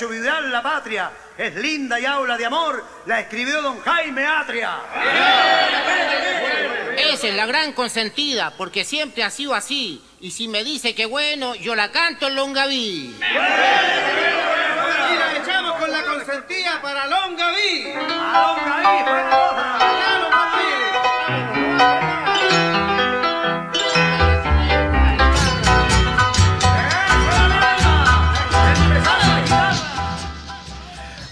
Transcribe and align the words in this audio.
hecho 0.00 0.08
vibrar 0.08 0.42
la 0.44 0.62
patria. 0.62 1.10
Es 1.36 1.54
linda 1.56 2.00
y 2.00 2.06
habla 2.06 2.38
de 2.38 2.46
amor. 2.46 2.82
La 3.04 3.20
escribió 3.20 3.60
don 3.60 3.78
Jaime 3.82 4.26
Atria. 4.26 4.78
Esa 6.96 7.28
es 7.28 7.34
la 7.34 7.44
gran 7.44 7.74
consentida, 7.74 8.54
porque 8.56 8.86
siempre 8.86 9.22
ha 9.24 9.30
sido 9.30 9.54
así. 9.54 10.02
Y 10.20 10.30
si 10.30 10.48
me 10.48 10.64
dice 10.64 10.94
que 10.94 11.04
bueno, 11.04 11.54
yo 11.54 11.74
la 11.74 11.90
canto 11.90 12.28
en 12.28 12.36
Longaví. 12.36 13.14
Y 13.14 13.18
la 15.18 15.36
echamos 15.36 15.78
con 15.78 15.92
la 15.92 16.02
consentida 16.02 16.80
para 16.80 17.06
Longaví. 17.06 17.92
A 17.92 18.56
Longaví, 18.56 19.02
buena 19.02 20.29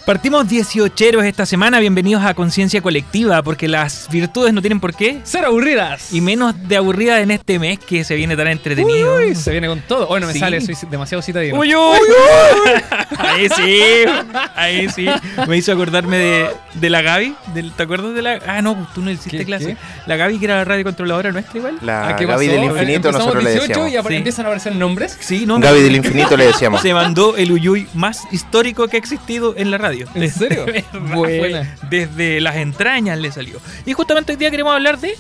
Partimos 0.09 0.48
18 0.48 1.21
esta 1.21 1.45
semana, 1.45 1.80
bienvenidos 1.80 2.25
a 2.25 2.33
Conciencia 2.33 2.80
Colectiva, 2.80 3.43
porque 3.43 3.69
las 3.69 4.09
virtudes 4.11 4.55
no 4.55 4.62
tienen 4.62 4.81
por 4.81 4.95
qué, 4.97 5.21
Ser 5.23 5.45
aburridas. 5.45 6.15
y 6.15 6.23
menos 6.23 6.55
de 6.67 6.79
aburrida 6.79 7.21
en 7.21 7.31
este 7.31 7.59
mes 7.59 7.79
que 7.79 8.05
se 8.05 8.15
viene 8.15 8.34
tan 8.34 8.47
entretenido. 8.47 9.17
Uy, 9.17 9.34
se 9.34 9.51
viene 9.51 9.69
con 9.69 9.83
todo. 9.83 10.07
Bueno, 10.07 10.27
me 10.27 10.33
Sí. 10.33 10.39
sale, 10.39 10.62
soy 10.62 10.75
demasiado 10.91 11.21
citadino. 11.21 11.59
Uy, 11.59 11.75
uy, 11.75 11.83
uy. 11.98 12.73
Ahí 13.19 13.48
sí, 13.55 13.81
ahí 14.55 14.89
sí. 14.91 15.06
Me 15.48 15.56
hizo 15.56 15.73
acordarme 15.73 16.17
de, 16.17 16.47
de 16.75 16.89
la 16.91 17.03
Gaby. 17.03 17.34
del- 17.53 17.72
¿Te 17.72 17.83
acuerdas 17.83 18.15
de 18.15 18.22
la.? 18.22 18.39
Ah, 18.47 18.62
no, 18.62 18.77
pues 18.77 18.89
tú 18.95 19.03
no 19.03 19.11
hiciste 19.11 19.39
¿Qué, 19.39 19.45
clase. 19.45 19.67
qué? 19.67 19.77
La 20.06 20.17
Gaby, 20.17 20.39
que 20.39 20.45
era 20.45 20.56
la 20.56 20.65
radio 20.65 20.84
controladora 20.84 21.33
nuestra 21.33 21.59
igual. 21.59 21.78
La 21.83 22.09
Ah, 22.11 22.17
¿qué 22.17 22.27
Gaby 22.27 22.47
pasó? 22.47 22.56
del 22.61 22.65
infinito 22.70 22.97
Empezamos 23.09 23.19
nosotros 23.19 23.45
le 23.45 23.50
18 23.50 23.81
decíamos. 23.84 24.11
y 24.11 24.15
Sí. 24.15 24.17
empiezan 24.19 24.45
a 24.45 24.48
aparecer 24.48 24.77
nombres. 24.77 25.17
Sí, 25.20 25.45
no. 25.47 25.59
Gaby 25.59 25.81
del 25.83 25.97
infinito 25.97 26.37
le 26.37 26.47
decíamos. 26.47 26.81
Se 26.81 26.95
mandó 26.95 27.37
el 27.37 27.50
Uyuy 27.53 27.89
más 27.95 28.22
histórico 28.31 28.87
que 28.89 28.97
ha 28.97 29.00
existido 29.00 29.55
en 29.56 29.70
la 29.72 29.78
radio. 29.78 29.97
¿En 30.14 30.30
serio? 30.30 30.66
Buena. 31.14 31.77
Desde 31.91 32.41
las 32.41 32.56
entrañas 32.56 33.18
le 33.18 33.30
salió. 33.32 33.60
Y 33.86 33.92
justamente 33.92 34.32
hoy 34.32 34.36
día 34.38 34.50
queremos 34.50 34.74
hablar 34.74 34.98
de. 34.98 35.14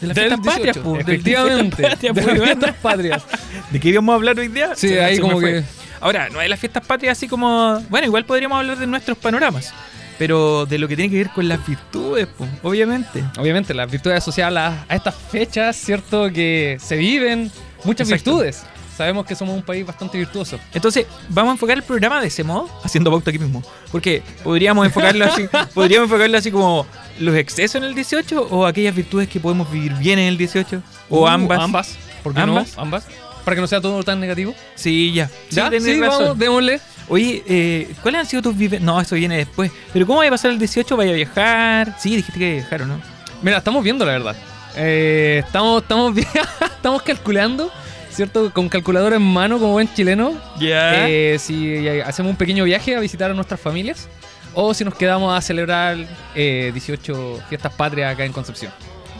De 0.00 0.06
las 0.06 0.14
Del 0.16 0.26
fiestas 0.28 0.46
patrias, 0.54 0.76
18, 0.76 0.82
po, 0.84 0.92
de 0.92 0.98
las 0.98 1.08
Efectivamente. 1.08 1.76
fiestas 1.76 1.98
patrias, 1.98 2.14
de 2.14 2.22
las 2.32 2.42
fiestas 2.44 2.74
patrias. 2.76 3.22
¿De 3.70 3.80
qué 3.80 3.88
íbamos 3.88 4.12
a 4.12 4.16
hablar 4.16 4.38
hoy 4.38 4.48
día? 4.48 4.74
Sí, 4.76 4.88
Se- 4.88 5.02
ahí 5.04 5.16
se 5.16 5.20
como 5.22 5.40
que- 5.40 5.64
Ahora, 6.00 6.28
no 6.28 6.38
de 6.38 6.48
las 6.48 6.60
fiestas 6.60 6.86
patrias 6.86 7.18
así 7.18 7.26
como. 7.26 7.80
Bueno, 7.90 8.06
igual 8.06 8.24
podríamos 8.24 8.58
hablar 8.58 8.78
de 8.78 8.86
nuestros 8.86 9.18
panoramas. 9.18 9.74
Pero 10.16 10.66
de 10.66 10.78
lo 10.78 10.88
que 10.88 10.96
tiene 10.96 11.10
que 11.10 11.18
ver 11.18 11.30
con 11.30 11.46
las 11.48 11.64
virtudes, 11.64 12.26
po, 12.26 12.46
obviamente. 12.62 13.22
Obviamente, 13.38 13.72
las 13.74 13.90
virtudes 13.90 14.18
asociadas 14.18 14.78
a, 14.88 14.94
estas 14.94 15.14
fechas, 15.14 15.76
¿cierto? 15.76 16.30
Que 16.32 16.76
se 16.80 16.96
viven 16.96 17.50
muchas 17.84 18.08
Exacto. 18.08 18.36
virtudes. 18.36 18.62
Sabemos 18.98 19.24
que 19.26 19.36
somos 19.36 19.54
un 19.54 19.62
país 19.62 19.86
bastante 19.86 20.18
virtuoso. 20.18 20.58
Entonces, 20.74 21.06
vamos 21.28 21.50
a 21.50 21.52
enfocar 21.52 21.76
el 21.76 21.84
programa 21.84 22.20
de 22.20 22.26
ese 22.26 22.42
modo, 22.42 22.68
haciendo 22.82 23.12
pauta 23.12 23.30
aquí 23.30 23.38
mismo. 23.38 23.62
Porque 23.92 24.24
podríamos 24.42 24.84
enfocarlo 24.84 25.24
así, 25.24 25.48
podríamos 25.74 26.06
enfocarlo 26.06 26.36
así 26.36 26.50
como 26.50 26.84
los 27.20 27.36
excesos 27.36 27.76
en 27.76 27.84
el 27.84 27.94
18 27.94 28.48
o 28.50 28.66
aquellas 28.66 28.96
virtudes 28.96 29.28
que 29.28 29.38
podemos 29.38 29.70
vivir 29.70 29.94
bien 29.94 30.18
en 30.18 30.26
el 30.26 30.36
18 30.36 30.82
o 31.10 31.20
Uh, 31.20 31.26
ambas. 31.28 31.60
Ambas. 31.60 31.96
¿Por 32.24 32.34
qué 32.34 32.40
¿Ambas? 32.40 32.76
no? 32.76 32.82
Ambas. 32.82 33.06
Para 33.44 33.54
que 33.54 33.60
no 33.60 33.68
sea 33.68 33.80
todo 33.80 34.02
tan 34.02 34.18
negativo. 34.18 34.52
Sí, 34.74 35.12
ya. 35.12 35.30
¿Ya? 35.48 35.70
Sí, 35.70 36.00
razón. 36.00 36.18
vamos, 36.24 36.38
démosle. 36.40 36.80
Oye, 37.08 37.44
eh, 37.46 37.94
¿cuáles 38.02 38.22
han 38.22 38.26
sido 38.26 38.42
tus 38.42 38.56
vivencias? 38.56 38.82
No, 38.82 39.00
eso 39.00 39.14
viene 39.14 39.36
después. 39.36 39.70
Pero 39.92 40.08
¿cómo 40.08 40.18
vaya 40.18 40.30
a 40.30 40.32
pasar 40.32 40.50
el 40.50 40.58
18? 40.58 40.96
¿Vaya 40.96 41.12
a 41.12 41.14
viajar? 41.14 41.96
Sí, 42.00 42.16
dijiste 42.16 42.36
que 42.36 42.54
viajar, 42.54 42.82
¿o 42.82 42.86
no? 42.86 43.00
Mira, 43.42 43.58
estamos 43.58 43.84
viendo 43.84 44.04
la 44.04 44.10
verdad. 44.10 44.36
Eh, 44.76 45.42
estamos, 45.46 45.82
estamos, 45.82 46.16
estamos 46.76 47.02
calculando, 47.02 47.70
¿cierto? 48.18 48.52
Con 48.52 48.68
calculadora 48.68 49.14
en 49.14 49.22
mano, 49.22 49.60
como 49.60 49.74
buen 49.74 49.88
chileno. 49.94 50.32
Ya. 50.58 51.08
eh, 51.08 51.38
si 51.38 51.86
hacemos 52.04 52.30
un 52.30 52.36
pequeño 52.36 52.64
viaje 52.64 52.96
a 52.96 53.00
visitar 53.00 53.30
a 53.30 53.34
nuestras 53.34 53.60
familias. 53.60 54.08
O 54.54 54.74
si 54.74 54.84
nos 54.84 54.94
quedamos 54.96 55.38
a 55.38 55.40
celebrar 55.40 55.96
eh, 56.34 56.70
18 56.74 57.42
fiestas 57.48 57.72
patrias 57.74 58.12
acá 58.12 58.24
en 58.24 58.32
Concepción. 58.32 58.72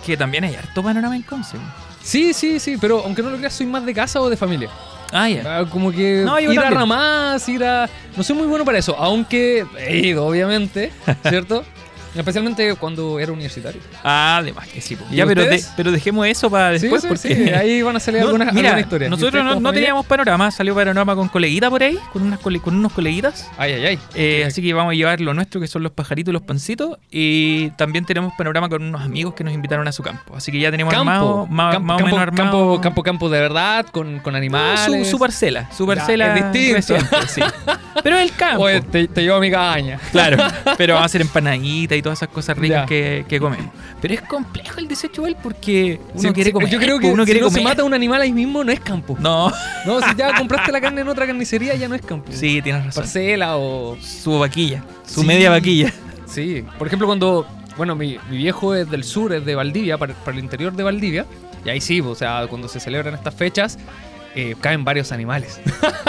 que 0.05 0.17
también 0.17 0.43
hay 0.43 0.57
harto 0.57 0.83
panorama 0.83 1.15
en 1.15 1.23
Conce. 1.23 1.57
Sí, 2.03 2.33
sí, 2.35 2.59
sí, 2.59 2.77
pero 2.81 3.03
aunque 3.05 3.23
no 3.23 3.31
lo 3.31 3.37
creas, 3.37 3.53
soy 3.55 3.67
más 3.67 3.87
de 3.87 3.95
casa 3.95 4.21
o 4.21 4.29
de 4.29 4.37
familia. 4.37 4.69
Ah, 5.13 5.29
ya. 5.29 5.43
Ah, 5.61 5.65
Como 5.71 5.93
que 5.93 6.23
No, 6.25 6.41
ir 6.41 6.59
a 6.59 6.71
ramás, 6.71 7.49
ir 7.49 7.63
a... 7.63 7.89
No 8.17 8.25
soy 8.25 8.35
muy 8.37 8.49
bueno 8.49 8.65
para 8.65 8.79
eso, 8.79 8.97
aunque 8.99 9.65
he 9.79 9.99
ido, 10.09 10.27
obviamente, 10.27 10.91
¿cierto? 11.29 11.63
Especialmente 12.15 12.75
cuando 12.75 13.21
era 13.21 13.33
universitario. 13.33 13.81
Ah, 14.03 14.39
además 14.41 14.67
que 14.69 14.81
sí. 14.81 14.97
po. 14.97 15.05
¿Y 15.11 15.17
Ya, 15.17 15.27
pero, 15.27 15.43
de- 15.45 15.63
pero 15.77 15.93
dejemos 15.93 16.27
eso 16.27 16.51
para 16.51 16.71
después 16.71 17.03
sí, 17.03 17.09
porque... 17.09 17.35
sí, 17.35 17.51
ahí 17.51 17.83
van 17.83 17.97
a 17.97 18.01
salir 18.01 18.21
No, 18.23 18.27
algunas, 18.29 18.53
mira, 18.55 18.71
algunas 18.71 18.87
historias. 18.87 19.09
¿Y 19.09 19.11
nosotros 19.11 19.61
no, 19.61 19.73
teníamos 19.73 20.07
panorama, 20.07 20.51
salió 20.51 20.75
panorama 20.75 21.15
con 21.15 21.29
coleguita 21.29 21.71
por 21.71 21.83
ahí, 21.83 21.99
con, 22.13 22.23
unas 22.23 22.41
cole- 22.41 22.61
con 22.61 22.75
unos 22.77 22.93
coleguitas. 22.93 23.49
Ay, 23.59 23.73
ay, 23.75 23.87
ay. 23.87 23.99
Eh, 24.15 24.45
así 24.47 24.63
que 24.63 24.73
vamos 24.75 24.93
a 24.93 24.95
llevar 24.95 25.21
lo 25.21 25.35
nuestro, 25.35 25.61
que 25.61 25.67
son 25.69 25.83
los 25.83 25.93
pajaritos 25.93 26.33
y 26.33 26.35
los 26.35 26.43
pancitos. 26.43 26.99
Y 27.11 27.71
también 27.71 28.05
tenemos 28.05 28.33
panorama 28.37 28.69
con 28.69 28.83
unos 28.83 29.03
amigos 29.03 29.35
que 29.35 29.45
nos 29.45 29.53
invitaron 29.55 29.87
a 29.87 29.93
su 29.93 30.03
campo. 30.03 30.35
Así 30.37 30.51
que 30.51 30.59
ya 30.61 30.71
tenemos 30.71 30.93
armado, 30.95 31.47
más, 31.47 31.75
campo, 31.75 31.87
más 31.87 31.97
o 31.97 32.05
campo, 32.05 32.19
armado. 32.19 32.37
campo, 32.51 32.81
campo, 32.81 33.03
campo 33.03 33.29
de 33.29 33.41
verdad, 33.41 33.87
con, 33.93 34.19
con 34.21 34.33
No, 34.33 34.39
animales. 34.39 34.81
su, 34.87 35.05
su 35.13 35.19
parcela, 35.19 35.71
su 35.77 35.87
Ya, 35.87 35.95
parcela 35.95 36.37
es 36.37 36.53
distinto. 36.53 36.75
reciente, 36.77 37.17
sí. 37.29 37.41
Pero 38.03 38.17
es 38.19 38.31
el 38.31 38.37
campo. 38.37 38.63
Oye, 38.65 38.81
te, 38.81 39.09
te 39.09 39.23
llevo 39.23 39.37
a 39.37 39.41
mi 39.41 39.51
cabaña. 39.51 39.99
Claro, 40.13 40.37
pero 40.79 40.95
vamos 40.95 41.05
a 41.05 41.07
hacer 41.07 41.21
empanadita 41.21 41.95
y 41.97 42.03
todas 42.03 42.19
esas 42.19 42.29
cosas 42.29 42.57
ricas 42.59 42.87
que, 42.87 43.25
que 43.29 43.39
comemos. 43.41 43.69
Pero 44.01 44.15
es 44.15 44.23
complejo 44.23 44.79
el 44.79 44.89
18 44.89 45.13
igual 45.21 45.37
porque 45.43 46.01
uno 46.15 46.21
Sí, 46.29 46.35
quiere 46.35 46.53
comer. 46.53 46.69
Yo 46.71 46.79
creo 46.79 46.99
que 46.99 47.07
uno 47.07 47.25
quiere 47.25 47.41
si 47.41 47.45
no 47.45 47.49
comer. 47.51 47.63
se 47.63 47.69
mata 47.69 47.85
un 47.85 47.95
animal 47.95 48.21
ahí 48.23 48.33
mismo, 48.33 48.63
no 48.65 48.71
es 48.73 48.81
campo. 48.81 49.17
No, 49.21 49.53
No, 49.87 50.01
si 50.01 50.15
ya 50.17 50.35
compraste 50.35 50.71
la 50.73 50.81
carne 50.81 51.01
en 51.01 51.09
otra 51.09 51.27
carnicería, 51.27 51.75
ya 51.75 51.89
no 51.89 51.95
es 51.95 52.03
campo. 52.03 52.31
sí, 52.33 52.61
tienes 52.63 52.85
razón. 52.87 53.03
Parcela 53.03 53.57
o... 53.57 53.97
Su 54.01 54.39
vaquilla, 54.39 54.83
su 55.07 55.21
Sí. 55.23 55.27
media 55.27 55.51
vaquilla. 55.51 55.93
Sí, 56.27 56.65
por 56.79 56.87
ejemplo, 56.87 57.07
cuando. 57.07 57.47
Bueno, 57.77 57.95
mi, 57.95 58.19
mi 58.29 58.37
viejo 58.39 58.75
es 58.75 58.91
del 58.91 59.05
sur, 59.05 59.33
es 59.33 59.45
de 59.45 59.55
Valdivia, 59.55 59.97
para, 59.99 60.13
para 60.13 60.37
el 60.37 60.43
interior 60.43 60.73
de 60.73 60.83
Valdivia. 60.83 61.25
Y 61.65 61.71
ahí 61.71 61.81
sí, 61.81 62.01
o 62.01 62.15
sea, 62.15 62.47
cuando 62.49 62.69
se 62.69 62.81
celebran 62.81 63.15
estas 63.15 63.35
fechas, 63.35 63.79
eh, 64.39 64.57
caen 64.61 64.85
varios 64.85 65.13
animales. 65.13 65.61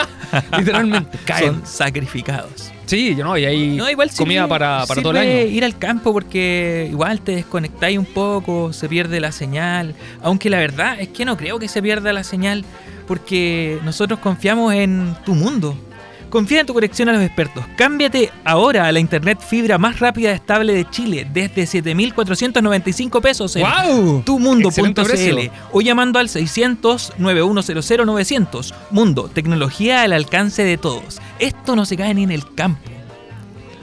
Literalmente, 0.58 1.18
caen. 1.26 1.46
Son 1.56 1.66
sacrificados. 1.66 2.72
Sí, 2.86 3.16
yo 3.16 3.24
no, 3.24 3.38
y 3.38 3.46
hay 3.46 3.78
No, 3.78 3.90
igual 3.90 4.10
comida 4.18 4.48
para, 4.48 4.86
para 4.88 5.02
todo 5.02 5.12
el 5.12 5.18
año. 5.18 5.32
ir 5.48 5.64
al 5.64 5.78
campo 5.78 6.12
porque 6.12 6.88
igual 6.90 7.22
te 7.22 7.34
desconectáis 7.36 7.98
un 8.00 8.06
poco, 8.06 8.74
se 8.74 8.90
pierde 8.90 9.20
la 9.20 9.32
señal. 9.32 9.94
Aunque 10.24 10.50
la 10.50 10.58
verdad 10.58 11.00
es 11.00 11.10
que 11.10 11.24
no 11.26 11.38
creo 11.38 11.60
que 11.60 11.68
se 11.68 11.82
pierda 11.82 12.12
la 12.14 12.24
señal 12.24 12.66
porque 13.08 13.80
nosotros 13.84 14.20
confiamos 14.20 14.74
en 14.74 15.16
tu 15.26 15.36
mundo. 15.36 15.78
Confía 16.30 16.60
en 16.62 16.68
tu 16.68 16.74
conexión 16.74 17.10
a 17.10 17.14
los 17.14 17.22
expertos. 17.24 17.64
Cámbiate 17.76 18.32
ahora 18.44 18.88
a 18.88 18.92
la 18.92 19.00
internet 19.00 19.40
fibra 19.40 19.78
más 19.78 20.00
rápida 20.00 20.32
y 20.32 20.36
estable 20.36 20.74
de 20.74 20.90
Chile 20.90 21.28
desde 21.32 21.64
7.495 21.64 23.22
pesos 23.22 23.56
en 23.56 23.64
¡Wow! 23.64 24.24
Tumundo.cl 24.24 25.50
o 25.72 25.82
llamando 25.82 26.20
al 26.20 26.28
600-9100-900. 26.30 28.74
Mundo, 28.92 29.30
tecnología 29.34 30.04
al 30.04 30.14
alcance 30.14 30.64
de 30.64 30.78
todos. 30.78 31.20
Esto 31.40 31.76
no 31.76 31.86
se 31.86 31.98
cae 31.98 32.14
ni 32.14 32.24
en 32.24 32.32
el 32.32 32.54
campo. 32.54 32.90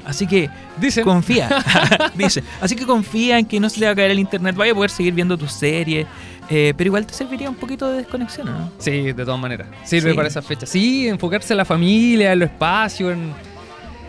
Así 0.06 0.26
que 0.28 0.48
Dicen. 0.80 1.04
confía. 1.04 1.48
Dice. 2.14 2.42
Así 2.60 2.76
que 2.76 2.86
confía 2.86 3.38
en 3.38 3.46
que 3.46 3.58
no 3.58 3.68
se 3.68 3.80
le 3.80 3.86
va 3.86 3.92
a 3.92 3.96
caer 3.96 4.12
el 4.12 4.20
internet. 4.20 4.54
Vaya 4.54 4.72
a 4.72 4.74
poder 4.74 4.90
seguir 4.90 5.14
viendo 5.14 5.36
tus 5.36 5.52
series. 5.52 6.06
Eh, 6.50 6.72
pero 6.76 6.88
igual 6.88 7.06
te 7.06 7.14
serviría 7.14 7.48
un 7.50 7.56
poquito 7.56 7.88
de 7.90 7.98
desconexión, 7.98 8.48
¿o 8.48 8.52
¿no? 8.52 8.72
Sí, 8.78 9.12
de 9.12 9.24
todas 9.24 9.40
maneras. 9.40 9.68
Sirve 9.84 10.10
Sí. 10.10 10.16
para 10.16 10.28
esas 10.28 10.44
fechas. 10.44 10.68
Sí, 10.68 11.08
enfocarse 11.08 11.52
en 11.54 11.58
la 11.58 11.64
familia, 11.64 12.32
en 12.32 12.38
los 12.40 12.50
espacios, 12.50 13.12
en, 13.12 13.32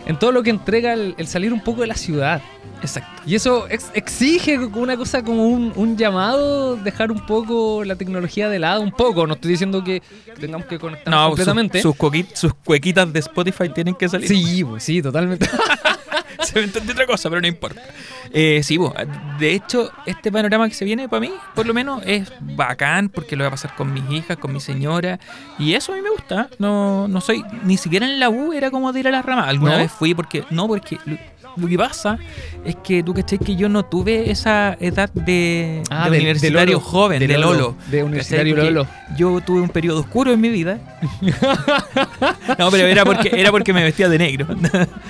en 0.06 0.18
todo 0.18 0.32
lo 0.32 0.42
que 0.42 0.50
entrega 0.50 0.92
el, 0.94 1.14
el 1.18 1.26
salir 1.26 1.52
un 1.52 1.60
poco 1.60 1.80
de 1.82 1.86
la 1.88 1.94
ciudad. 1.96 2.40
Exacto. 2.80 3.22
Y 3.26 3.34
eso 3.34 3.66
ex- 3.68 3.90
exige 3.92 4.56
una 4.58 4.96
cosa 4.96 5.24
como 5.24 5.46
un, 5.48 5.72
un 5.74 5.96
llamado, 5.96 6.76
dejar 6.76 7.10
un 7.10 7.26
poco 7.26 7.82
la 7.84 7.96
tecnología 7.96 8.48
de 8.48 8.60
lado, 8.60 8.82
un 8.82 8.92
poco. 8.92 9.26
No 9.26 9.34
estoy 9.34 9.50
diciendo 9.50 9.82
que 9.82 10.00
tengamos 10.40 10.66
que 10.68 10.78
conectarnos 10.78 11.20
No, 11.20 11.26
completamente. 11.30 11.82
sus, 11.82 11.96
coqui- 11.96 12.28
sus 12.34 12.54
cuequitas 12.54 13.12
de 13.12 13.18
Spotify 13.18 13.68
tienen 13.70 13.96
que 13.96 14.08
salir. 14.08 14.28
Sí, 14.28 14.62
pues, 14.64 14.84
sí, 14.84 15.02
totalmente. 15.02 15.48
se 16.44 16.58
me 16.58 16.64
entendió 16.64 16.92
otra 16.92 17.06
cosa, 17.06 17.28
pero 17.28 17.40
no 17.40 17.46
importa. 17.46 17.82
Eh, 18.32 18.60
sí, 18.62 18.76
bo, 18.76 18.94
de 19.38 19.52
hecho, 19.52 19.90
este 20.06 20.30
panorama 20.30 20.68
que 20.68 20.74
se 20.74 20.84
viene 20.84 21.08
para 21.08 21.20
mí, 21.20 21.32
por 21.54 21.66
lo 21.66 21.74
menos, 21.74 22.02
es 22.06 22.30
bacán 22.40 23.08
porque 23.08 23.36
lo 23.36 23.44
voy 23.44 23.48
a 23.48 23.50
pasar 23.50 23.74
con 23.74 23.92
mis 23.92 24.08
hijas, 24.10 24.36
con 24.36 24.52
mi 24.52 24.60
señora. 24.60 25.18
Y 25.58 25.74
eso 25.74 25.92
a 25.92 25.96
mí 25.96 26.02
me 26.02 26.10
gusta. 26.10 26.48
No, 26.58 27.08
no 27.08 27.20
soy, 27.20 27.44
ni 27.64 27.76
siquiera 27.76 28.06
en 28.06 28.20
la 28.20 28.28
U 28.30 28.52
era 28.52 28.70
como 28.70 28.92
de 28.92 29.00
ir 29.00 29.08
a 29.08 29.10
la 29.10 29.22
rama. 29.22 29.48
Alguna 29.48 29.72
¿No? 29.72 29.78
vez 29.78 29.92
fui 29.92 30.14
porque, 30.14 30.44
no, 30.50 30.66
porque 30.66 30.98
lo 31.56 31.66
que 31.68 31.76
pasa 31.78 32.18
es 32.64 32.76
que 32.76 33.02
tú 33.02 33.14
caché 33.14 33.38
que 33.38 33.56
yo 33.56 33.68
no 33.68 33.84
tuve 33.84 34.30
esa 34.30 34.76
edad 34.80 35.10
de, 35.12 35.82
Ah, 35.90 36.04
de 36.04 36.10
del- 36.12 36.20
universitario 36.20 36.60
de 36.60 36.66
Lolo. 36.66 36.80
joven, 36.80 37.18
de, 37.20 37.26
De 37.28 37.38
Lolo. 37.38 37.52
Lolo, 37.52 37.68
de 37.72 37.84
¿cachai? 37.84 38.02
universitario 38.02 38.56
Lolo. 38.56 38.86
Yo 39.16 39.40
tuve 39.40 39.60
un 39.60 39.68
periodo 39.68 40.00
oscuro 40.00 40.32
en 40.32 40.40
mi 40.40 40.48
vida. 40.50 40.78
no, 42.58 42.70
pero 42.70 42.86
era 42.86 43.04
porque, 43.04 43.30
era 43.32 43.50
porque 43.50 43.72
me 43.72 43.82
vestía 43.82 44.08
de 44.08 44.18
negro. 44.18 44.46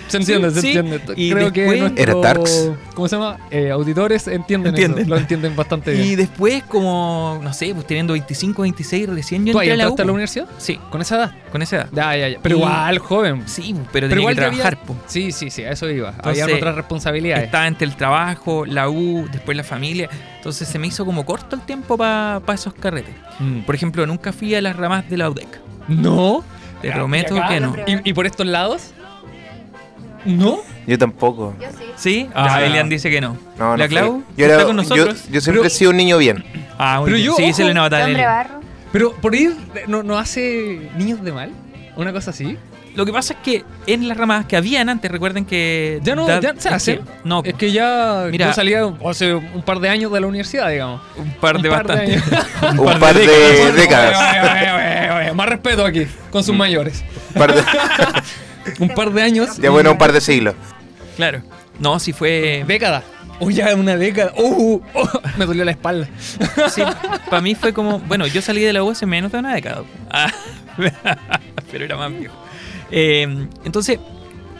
Se 0.08 0.18
entiende, 0.18 0.50
se 0.50 0.60
Sí, 0.60 0.68
entiende. 0.68 1.00
y 1.16 1.30
Creo 1.30 1.52
que 1.52 1.60
después- 1.62 1.80
nuestros, 1.80 2.00
Era 2.08 2.14
Darks. 2.14 2.70
¿Cómo 2.94 3.08
se 3.08 3.16
llama? 3.16 3.38
Eh, 3.50 3.70
auditores 3.70 4.26
entienden, 4.28 4.70
Entienden. 4.74 5.00
eso, 5.02 5.10
lo 5.10 5.16
entienden 5.16 5.56
bastante 5.56 5.92
bien. 5.92 6.06
y 6.06 6.16
después, 6.16 6.62
como, 6.64 7.40
no 7.42 7.52
sé, 7.52 7.72
pues 7.74 7.86
teniendo 7.86 8.12
25, 8.12 8.62
26, 8.62 9.08
recién 9.08 9.46
yo 9.46 9.52
¿Tú 9.52 9.60
entré 9.60 9.72
a 9.72 9.76
la 9.76 9.82
entraste 9.84 10.02
a 10.02 10.04
la 10.04 10.10
U. 10.12 10.14
universidad? 10.14 10.46
Sí, 10.58 10.78
¿Con 10.90 11.00
esa 11.00 11.16
edad? 11.16 11.32
con 11.52 11.62
esa 11.62 11.76
edad. 11.76 11.88
Ya, 11.92 12.16
ya, 12.16 12.28
ya. 12.28 12.38
Pero 12.42 12.56
Y- 12.56 12.58
igual, 12.58 12.98
joven. 12.98 13.42
Sí, 13.46 13.72
pero 13.74 13.86
Pero 13.92 14.08
tenía 14.08 14.20
igual 14.20 14.34
que 14.34 14.40
ya 14.42 14.46
había- 14.48 14.58
trabajar. 14.62 14.86
po. 14.86 14.96
Sí, 15.06 15.32
sí, 15.32 15.50
sí, 15.50 15.62
a 15.64 15.70
eso 15.70 15.88
iba. 15.90 16.10
Entonces, 16.30 16.42
Habían 16.44 16.56
otras 16.58 16.74
responsabilidades. 16.76 17.44
Estaba 17.44 17.66
entre 17.66 17.86
el 17.86 17.96
trabajo, 17.96 18.64
la 18.66 18.88
U, 18.88 19.28
después 19.32 19.56
la 19.56 19.64
familia. 19.64 20.08
Entonces 20.36 20.68
se 20.68 20.78
me 20.78 20.86
hizo 20.86 21.04
como 21.04 21.24
corto 21.24 21.56
el 21.56 21.62
tiempo 21.62 21.96
para 21.96 22.40
esos 22.54 22.74
carretes. 22.74 23.14
Mm. 23.38 23.60
Por 23.60 23.74
ejemplo, 23.74 24.06
nunca 24.06 24.32
fui 24.32 24.54
a 24.54 24.60
las 24.62 24.76
ramas 24.76 25.08
de 25.08 25.16
la 25.16 25.30
UDEC. 25.30 25.48
No. 25.88 26.44
Te 26.80 26.88
Ya, 26.88 26.94
prometo 26.94 27.34
que 27.48 27.60
no. 27.60 27.74
¿Y, 27.86 28.10
y 28.10 28.12
por 28.12 28.26
estos 28.26 28.46
lados? 28.46 28.92
¿No? 30.24 30.58
Yo 30.86 30.98
tampoco. 30.98 31.54
Yo 31.60 31.68
sí. 31.70 31.84
¿Sí? 31.96 32.30
Ah, 32.34 32.62
Elian 32.62 32.88
dice 32.88 33.10
que 33.10 33.20
no. 33.20 33.36
No, 33.58 33.70
no 33.70 33.76
¿La. 33.76 33.88
Clau? 33.88 34.22
Yo, 34.36 34.44
¿Está 34.44 34.54
era- 34.56 34.64
con 34.64 34.76
yo, 34.76 34.82
nosotros? 34.82 35.24
yo 35.30 35.40
siempre 35.40 35.60
Pero- 35.62 35.64
he 35.66 35.70
sido 35.70 35.90
un 35.90 35.96
niño 35.96 36.18
bien. 36.18 36.44
Ah, 36.78 36.98
muy 37.00 37.06
Pero 37.06 37.16
bien. 37.16 37.26
yo, 37.28 37.36
Sí, 37.36 37.52
se 37.52 37.64
le 37.64 37.74
nota. 37.74 38.06
Barro. 38.06 38.60
Pero 38.92 39.12
por 39.12 39.34
ir, 39.34 39.56
¿no, 39.86 40.02
no 40.02 40.18
hace 40.18 40.90
niños 40.96 41.22
de 41.22 41.32
mal? 41.32 41.50
¿Una 41.96 42.12
cosa 42.12 42.30
así? 42.30 42.56
Lo 42.98 43.06
que 43.06 43.12
pasa 43.12 43.34
es 43.34 43.38
que 43.44 43.64
en 43.86 44.08
las 44.08 44.16
ramas 44.16 44.46
que 44.46 44.56
habían 44.56 44.88
antes, 44.88 45.08
recuerden 45.08 45.44
que. 45.44 46.00
Ya 46.02 46.16
no, 46.16 46.26
da- 46.26 46.40
ya 46.40 46.52
se 46.58 46.68
es 46.68 46.74
hace. 46.74 46.96
que- 46.98 47.04
No, 47.22 47.42
Es 47.44 47.54
que 47.54 47.70
ya 47.70 48.26
Mira. 48.28 48.48
yo 48.48 48.52
salía 48.52 48.82
hace 49.08 49.34
un 49.34 49.62
par 49.62 49.78
de 49.78 49.88
años 49.88 50.10
de 50.10 50.20
la 50.20 50.26
universidad, 50.26 50.68
digamos. 50.68 51.00
un 51.16 51.30
par 51.34 51.60
de 51.62 51.68
un 51.68 51.74
par 51.76 51.86
de. 51.86 52.20
Un 52.76 52.98
par 52.98 53.14
de 53.14 53.72
décadas. 53.72 55.32
Más 55.32 55.48
respeto 55.48 55.84
aquí, 55.86 56.08
con 56.32 56.42
sus 56.42 56.56
mayores. 56.56 57.04
Un 57.34 57.38
par 57.40 57.54
de- 57.54 57.62
Un 58.80 58.88
par 58.88 59.12
de 59.12 59.22
años. 59.22 59.56
ya 59.58 59.70
bueno, 59.70 59.92
un 59.92 59.98
par 59.98 60.10
de 60.12 60.20
siglos. 60.20 60.54
claro. 61.16 61.40
No, 61.78 62.00
si 62.00 62.12
fue. 62.12 62.64
Década. 62.66 63.04
Uy, 63.38 63.54
ya 63.54 63.72
una 63.76 63.96
década. 63.96 64.32
Uh, 64.36 64.74
uh, 64.74 64.80
me 65.36 65.46
dolió 65.46 65.64
la 65.64 65.70
espalda. 65.70 66.08
Sí, 66.74 66.82
para 67.30 67.40
mí 67.40 67.54
fue 67.54 67.72
como. 67.72 68.00
Bueno, 68.00 68.26
yo 68.26 68.42
salí 68.42 68.60
de 68.62 68.72
la 68.72 68.82
U 68.82 68.90
hace 68.90 69.06
menos 69.06 69.30
de 69.30 69.38
una 69.38 69.54
década. 69.54 69.84
Ah, 70.10 70.32
pero 71.70 71.84
era 71.84 71.96
más 71.96 72.10
viejo. 72.18 72.34
Eh, 72.90 73.48
entonces, 73.64 73.98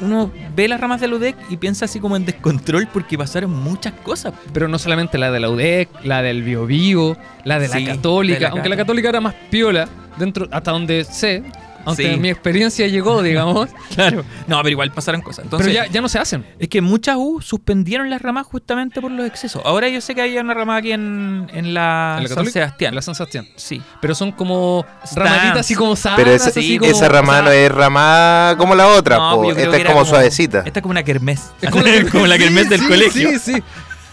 uno 0.01 0.31
ve 0.55 0.69
las 0.69 0.81
ramas 0.81 1.01
de 1.01 1.09
la 1.09 1.17
UDEC 1.17 1.37
y 1.51 1.57
piensa 1.57 1.87
así 1.87 1.99
como 2.01 2.17
en 2.17 2.25
descontrol 2.25 2.87
porque 2.93 3.19
pasaron 3.19 3.51
muchas 3.51 3.93
cosas. 3.95 4.33
Pero 4.53 4.69
no 4.69 4.79
solamente 4.79 5.19
la 5.19 5.31
de 5.31 5.41
la 5.41 5.51
UDEC, 5.51 5.89
la 6.05 6.23
del 6.23 6.43
Bio 6.43 6.67
Bio, 6.67 7.17
la 7.45 7.59
de 7.59 7.69
Sí, 7.69 7.85
la 7.85 7.95
Católica. 7.95 8.39
de 8.39 8.45
la 8.45 8.49
aunque 8.51 8.69
la. 8.69 8.77
Católica 8.77 9.09
era 9.09 9.21
más 9.21 9.35
piola, 9.51 9.89
dentro 10.19 10.47
hasta 10.51 10.71
donde 10.71 11.05
sé. 11.05 11.43
Aunque 11.85 12.13
Sí. 12.13 12.17
mi 12.19 12.29
experiencia 12.29 12.87
llegó, 12.87 13.23
digamos. 13.23 13.71
Claro. 13.95 14.25
No, 14.47 14.57
pero 14.59 14.69
igual 14.71 14.91
pasaron 14.93 15.23
cosas. 15.23 15.45
Entonces, 15.45 15.69
pero 15.73 15.85
ya, 15.87 15.91
ya 15.91 16.01
no 16.01 16.09
se 16.09 16.19
hacen. 16.19 16.45
Es 16.59 16.69
que 16.69 16.81
muchas 16.81 17.17
U 17.19 17.41
suspendieron 17.41 18.11
las 18.11 18.21
ramas 18.21 18.47
justamente 18.47 19.01
por 19.01 19.11
los 19.11 19.27
excesos. 19.27 19.63
Ahora 19.65 19.89
yo 19.89 20.01
sé 20.01 20.15
que 20.15 20.23
hay 20.23 20.37
una 20.39 20.55
rama 20.55 20.77
aquí 20.77 20.93
en, 20.93 21.49
en 21.53 21.75
la, 21.75 22.17
¿En 22.19 22.25
la 22.25 22.29
San? 22.35 22.47
Sebastián. 22.47 22.95
La 22.95 23.03
San 23.03 23.15
Sebastián. 23.15 23.49
Sí. 23.57 23.81
Pero 24.01 24.15
son 24.15 24.33
como 24.33 24.85
ramaditas 25.15 25.59
así 25.61 25.75
como 25.75 25.97
sanas. 25.97 26.19
Pero 26.19 26.37
como- 26.39 26.87
esa 26.91 27.09
rama 27.09 27.33
o 27.33 27.35
sea, 27.37 27.43
no 27.43 27.51
es 27.53 27.71
rama 27.73 28.55
como 28.59 28.75
la 28.75 28.87
otra, 28.89 29.17
No, 29.17 29.37
po. 29.37 29.53
esta 29.53 29.77
es 29.77 29.85
como, 29.85 30.05
suavecita. 30.05 30.63
Esta 30.67 30.81
es 30.81 30.83
como 30.83 30.91
una 30.93 31.03
kermés. 31.03 31.51
Es 31.63 31.71
como 31.71 31.85
la, 31.85 32.05
como 32.13 32.27
la 32.27 32.39
kermés 32.39 32.65
sí, 32.65 32.69
del 32.71 32.81
sí, 32.81 32.87
colegio. 32.87 33.29
Sí, 33.31 33.39
sí. 33.39 33.63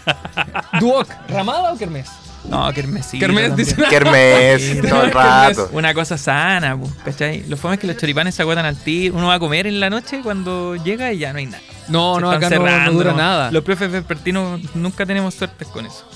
Duoc, 0.80 1.08
¿ramada 1.28 1.72
o 1.72 1.76
kermés? 1.78 2.08
No, 2.48 2.72
kermés 2.72 3.06
sí. 3.06 3.18
Kermés, 3.18 3.56
dice. 3.56 3.74
Kermés, 3.90 4.62
Sí, 4.62 4.80
todo 4.88 5.02
el 5.02 5.10
rato. 5.12 5.68
Una 5.72 5.92
cosa 5.94 6.16
sana, 6.16 6.76
pu, 6.76 6.88
¿cachai? 7.04 7.44
Lo 7.48 7.56
fome 7.56 7.74
es 7.74 7.80
que 7.80 7.86
los 7.88 7.96
choripanes 7.96 8.34
se 8.34 8.42
agotan 8.42 8.64
al 8.64 8.76
tiro. 8.76 9.14
Uno 9.16 9.26
va 9.28 9.34
a 9.34 9.38
comer 9.38 9.66
en 9.66 9.80
la 9.80 9.90
noche 9.90 10.20
cuando 10.22 10.76
llega 10.76 11.12
y 11.12 11.18
ya 11.18 11.32
no 11.32 11.38
hay 11.38 11.46
nada. 11.46 11.62
No, 11.88 12.16
Se 12.16 12.20
no, 12.20 12.30
acá 12.30 12.50
no, 12.50 12.56
no 12.58 12.62
cerrando, 12.66 12.92
dura 12.92 13.12
nada. 13.12 13.50
Los 13.50 13.64
profes 13.64 13.90
vespertinos 13.90 14.60
nunca 14.74 15.04
tenemos 15.04 15.34
suerte 15.34 15.64
con 15.64 15.86
eso. 15.86 16.08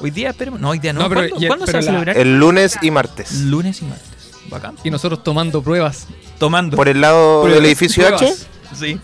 Hoy 0.00 0.10
día 0.10 0.30
esperemos. 0.30 0.60
No, 0.60 0.70
hoy 0.70 0.78
día 0.78 0.92
no. 0.92 1.00
No, 1.00 1.08
pero- 1.08 1.20
¿Cuándo, 1.22 1.36
y 1.40 1.44
el- 1.44 1.48
cuándo 1.48 1.66
se 1.66 1.72
va 1.72 1.78
a 1.78 1.80
pero 1.82 1.92
celebrar? 1.92 2.18
El 2.18 2.38
lunes 2.38 2.78
y 2.82 2.90
martes. 2.90 3.32
Lunes 3.42 3.80
y 3.82 3.84
martes. 3.84 4.06
Bacán. 4.48 4.76
Y 4.84 4.90
nosotros 4.90 5.22
tomando 5.24 5.62
pruebas. 5.62 6.06
Tomando. 6.38 6.76
Por 6.76 6.88
el 6.88 7.00
lado 7.00 7.42
Pruebas, 7.42 7.60
del 7.62 7.66
edificio 7.70 8.06
H. 8.06 8.16
pruebas. 8.16 8.46
Sí. 8.78 9.00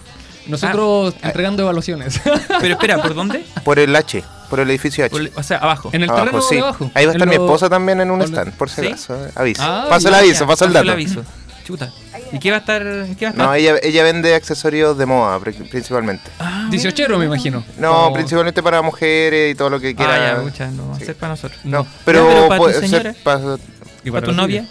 Nosotros 0.46 1.14
Ah. 1.22 1.26
entregando 1.28 1.62
evaluaciones. 1.62 2.20
Pero 2.60 2.74
espera, 2.74 3.00
¿por 3.00 3.14
dónde? 3.14 3.44
Por 3.64 3.78
el 3.78 3.94
H. 3.94 4.22
Por 4.52 4.60
el 4.60 4.68
edificio 4.68 5.02
H. 5.06 5.10
Por- 5.10 5.30
o 5.34 5.42
sea, 5.42 5.56
abajo. 5.56 5.88
en 5.94 6.02
el 6.02 6.10
Abajo, 6.10 6.24
terreno 6.26 6.42
sí. 6.42 6.56
de 6.56 6.60
abajo. 6.60 6.90
Ahí 6.92 7.06
va 7.06 7.12
a 7.12 7.14
estar 7.14 7.26
mi 7.26 7.36
esposa 7.36 7.70
también 7.70 8.02
en 8.02 8.10
un 8.10 8.20
stand, 8.20 8.52
por 8.52 8.68
si 8.68 8.82
¿Sí? 8.82 8.86
acaso. 8.88 9.14
eh. 9.26 9.30
Aviso. 9.34 9.62
Ah, 9.64 9.86
paso 9.88 10.08
el 10.08 10.14
aviso, 10.14 10.46
paso 10.46 10.66
el 10.66 10.72
paso 10.72 10.84
dato. 10.84 10.92
aviso. 10.92 11.24
Chuta. 11.64 11.90
¿Y 12.32 12.38
qué 12.38 12.50
va 12.50 12.58
a 12.58 12.60
estar? 12.60 12.82
¿Qué 12.82 13.24
va 13.24 13.28
a 13.28 13.30
estar? 13.30 13.34
No, 13.36 13.54
ella, 13.54 13.76
ella 13.82 14.02
vende 14.04 14.34
accesorios 14.34 14.98
de 14.98 15.06
moda 15.06 15.38
pri- 15.40 15.54
principalmente. 15.54 16.30
Ah, 16.38 16.66
18 16.70 17.16
me 17.18 17.24
imagino. 17.24 17.64
No, 17.78 18.12
principalmente 18.12 18.62
para 18.62 18.82
mujeres 18.82 19.52
y 19.52 19.54
todo 19.54 19.70
lo 19.70 19.80
que 19.80 19.90
Ah, 19.90 19.94
quiera. 19.96 20.34
ya, 20.36 20.42
mucha, 20.42 20.66
no 20.66 20.88
va 20.90 20.96
a 20.96 20.98
Sí. 20.98 21.06
ser 21.06 21.14
para 21.16 21.30
nosotros. 21.32 21.58
No, 21.64 21.78
No. 21.78 21.86
pero, 22.04 22.26
para 22.48 22.56
tu 22.58 22.62
puede 22.64 22.74
ser 22.74 22.90
señora. 22.90 23.14
para- 23.24 23.56
Y 24.04 24.10
¿Para 24.10 24.26
tu 24.26 24.32
la 24.32 24.36
novia? 24.36 24.66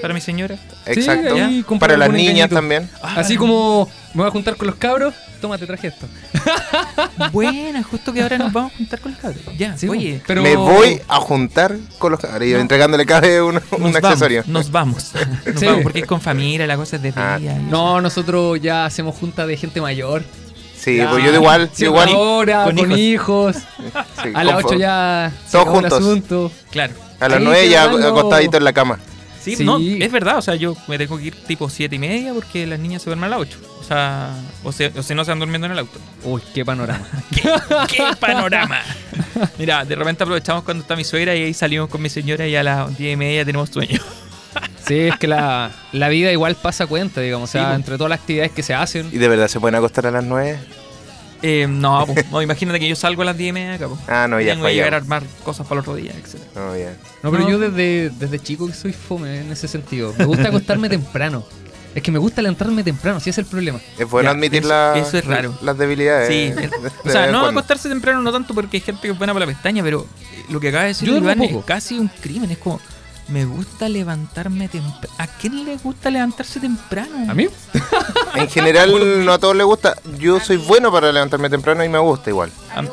¿Para 0.00 0.14
mi 0.14 0.20
señora? 0.20 0.56
exacto. 0.86 1.34
para 1.80 1.96
las 1.96 2.10
niñas 2.10 2.50
también. 2.50 2.88
Así 3.02 3.36
como 3.36 3.88
me 4.12 4.20
voy 4.22 4.28
a 4.28 4.30
juntar 4.30 4.54
con 4.56 4.66
los 4.68 4.76
cabros, 4.76 5.12
toma, 5.44 5.58
te 5.58 5.66
traje 5.66 5.88
esto. 5.88 6.06
Buena, 7.32 7.82
justo 7.82 8.12
que 8.12 8.22
ahora 8.22 8.38
nos 8.38 8.52
vamos 8.52 8.72
a 8.72 8.76
juntar 8.76 9.00
con 9.00 9.12
los 9.12 9.20
cabros. 9.20 9.42
Ya, 9.58 9.76
Sí, 9.76 9.88
oye. 9.88 10.20
pero 10.26 10.42
Me 10.42 10.56
voy 10.56 11.00
a 11.08 11.16
juntar 11.16 11.76
con 11.98 12.12
los 12.12 12.20
cabros 12.20 12.48
y 12.48 12.52
No. 12.52 12.58
entregándole 12.60 13.04
cada 13.06 13.44
un 13.44 13.54
nos 13.78 13.96
accesorio. 13.96 14.40
Vamos, 14.42 14.52
nos 14.52 14.70
vamos. 14.70 15.12
Nos 15.46 15.60
Sí. 15.60 15.66
vamos 15.66 15.82
porque 15.82 16.00
es 16.00 16.06
con 16.06 16.20
familia, 16.20 16.66
la 16.66 16.76
cosa 16.76 16.96
es 16.96 17.02
de 17.02 17.12
Ah. 17.16 17.36
día. 17.38 17.54
No, 17.70 18.00
nosotros 18.00 18.58
ya 18.60 18.86
hacemos 18.86 19.14
junta 19.16 19.46
de 19.46 19.56
gente 19.56 19.80
mayor. 19.80 20.24
Sí, 20.76 20.96
Ya. 20.96 21.10
pues 21.10 21.24
yo 21.24 21.30
de 21.32 21.38
igual, 21.38 21.70
Cierta 21.72 21.84
igual. 21.84 22.08
hora, 22.16 22.64
con 22.64 22.76
con, 22.76 22.92
hijos. 22.98 23.56
sí, 24.22 24.30
A 24.34 24.44
las 24.44 24.56
con- 24.56 24.64
8 24.66 24.74
ya 24.78 25.32
Todos 25.50 25.68
juntos. 25.68 25.92
asunto. 25.92 26.52
Claro. 26.70 26.94
A 27.20 27.28
las 27.28 27.38
ahí 27.38 27.44
9 27.44 27.68
ya 27.68 27.84
acostadito 27.84 28.56
en 28.56 28.64
la 28.64 28.72
cama. 28.72 28.98
Sí, 29.44 29.56
Sí. 29.56 29.64
no, 29.64 29.78
es 29.78 30.10
verdad. 30.10 30.38
O 30.38 30.42
sea, 30.42 30.54
yo 30.54 30.76
me 30.88 30.96
tengo 30.98 31.18
que 31.18 31.24
ir 31.24 31.34
tipo 31.46 31.68
siete 31.68 31.96
y 31.96 31.98
media 31.98 32.32
porque 32.32 32.66
las 32.66 32.78
niñas 32.78 33.02
se 33.02 33.10
duermen 33.10 33.24
a 33.24 33.28
las 33.36 33.40
8. 33.40 33.58
O 33.80 33.84
sea, 33.84 34.30
o, 34.62 34.72
se, 34.72 34.86
o 34.96 35.02
si 35.02 35.14
no 35.14 35.24
se 35.24 35.30
van 35.30 35.38
durmiendo 35.40 35.66
en 35.66 35.72
el 35.72 35.78
auto. 35.80 35.98
Uy, 36.24 36.40
qué 36.54 36.64
panorama. 36.64 37.06
¡Qué 37.88 38.02
panorama! 38.18 38.80
Mira, 39.58 39.84
de 39.84 39.94
repente 39.94 40.22
aprovechamos 40.24 40.64
cuando 40.64 40.80
está 40.82 40.96
mi 40.96 41.04
suegra 41.04 41.34
y 41.36 41.42
ahí 41.42 41.52
salimos 41.54 41.90
con 41.90 42.00
mi 42.00 42.08
señora 42.08 42.46
y 42.46 42.56
a 42.56 42.62
las 42.62 42.96
10 42.96 43.12
y 43.12 43.16
media 43.16 43.44
tenemos 43.44 43.68
sueño. 43.70 44.00
Sí, 44.86 44.98
es 44.98 45.16
que 45.18 45.26
la, 45.26 45.72
la 45.92 46.08
vida 46.10 46.30
igual 46.30 46.54
pasa 46.56 46.86
cuenta, 46.86 47.20
digamos. 47.20 47.48
O 47.48 47.52
sea, 47.52 47.70
Sí, 47.70 47.74
entre 47.74 47.96
todas 47.96 48.10
las 48.10 48.20
actividades 48.20 48.52
que 48.52 48.62
se 48.62 48.74
hacen. 48.74 49.08
¿Y 49.12 49.16
de 49.18 49.28
verdad 49.28 49.48
se 49.48 49.58
pueden 49.58 49.74
acostar 49.74 50.06
a 50.06 50.10
las 50.12 50.22
9? 50.22 50.58
Eh, 51.46 51.66
no, 51.68 52.06
pues, 52.06 52.30
no, 52.30 52.40
imagínate 52.40 52.80
que 52.80 52.88
yo 52.88 52.96
salgo 52.96 53.20
a 53.20 53.26
las 53.26 53.36
10 53.36 53.50
y 53.50 53.52
media 53.52 53.74
acá, 53.74 53.86
pues. 53.88 54.00
Ah, 54.08 54.26
no, 54.28 54.40
ya 54.40 54.52
Tengo 54.54 54.64
que 54.66 54.74
llegar 54.74 54.94
a 54.94 54.96
armar 54.96 55.22
cosas 55.44 55.66
para 55.66 55.80
el 55.80 55.80
otro 55.80 55.94
día, 55.94 56.12
etc. 56.12 56.40
No, 56.54 56.74
ya. 56.74 56.96
No, 57.22 57.30
pero 57.30 57.42
No. 57.44 57.50
yo 57.50 57.58
desde, 57.58 58.08
desde 58.10 58.38
chico 58.38 58.66
que 58.66 58.72
soy 58.72 58.94
fome 58.94 59.40
en 59.42 59.52
ese 59.52 59.68
sentido. 59.68 60.14
Me 60.16 60.24
gusta 60.24 60.48
acostarme 60.48 60.88
temprano. 60.88 61.44
Es 61.94 62.02
que 62.02 62.10
me 62.10 62.18
gusta 62.18 62.40
levantarme 62.42 62.82
temprano, 62.82 63.20
si 63.20 63.28
ese 63.30 63.42
es 63.42 63.46
el 63.46 63.50
problema. 63.50 63.78
Es 63.98 64.08
bueno 64.10 64.30
Ya, 64.30 64.34
admitir 64.36 64.60
eso- 64.60 64.68
la- 64.68 64.94
eso 64.98 65.18
es 65.18 65.24
raro. 65.26 65.54
las 65.62 65.76
debilidades. 65.78 66.28
Sí, 66.28 66.50
de- 66.52 66.64
el- 66.64 66.70
de 66.70 66.76
o 67.04 67.10
sea, 67.12 67.26
no 67.26 67.40
cuando. 67.42 67.48
acostarse 67.60 67.88
temprano 67.90 68.20
no 68.22 68.32
tanto 68.32 68.52
porque 68.54 68.78
hay 68.78 68.80
gente 68.80 69.02
que 69.02 69.10
es 69.12 69.18
buena 69.18 69.32
para 69.34 69.46
la 69.46 69.52
pestaña, 69.52 69.82
pero 69.84 70.06
lo 70.48 70.58
que 70.60 70.68
acaba 70.70 70.82
de 70.84 70.88
decir 70.88 71.08
Iván 71.10 71.42
es 71.42 71.64
casi 71.66 71.98
un 71.98 72.08
crimen. 72.08 72.50
Es 72.50 72.58
como, 72.58 72.80
me 73.28 73.44
gusta 73.44 73.88
levantarme 73.88 74.68
temprano. 74.68 75.14
¿A 75.18 75.26
quién 75.26 75.64
le 75.64 75.76
gusta 75.78 76.10
levantarse 76.10 76.60
temprano? 76.60 77.30
¿A 77.30 77.34
mí? 77.34 77.48
En 78.36 78.48
general, 78.50 79.24
no 79.24 79.32
a 79.32 79.38
todos 79.38 79.54
les 79.54 79.64
gusta. 79.64 79.94
Yo 80.18 80.40
soy 80.40 80.56
bueno 80.56 80.90
para 80.90 81.12
levantarme 81.12 81.48
temprano 81.48 81.84
y 81.84 81.88
me 81.88 81.98
gusta 81.98 82.30
igual. 82.30 82.50
La- 82.74 82.84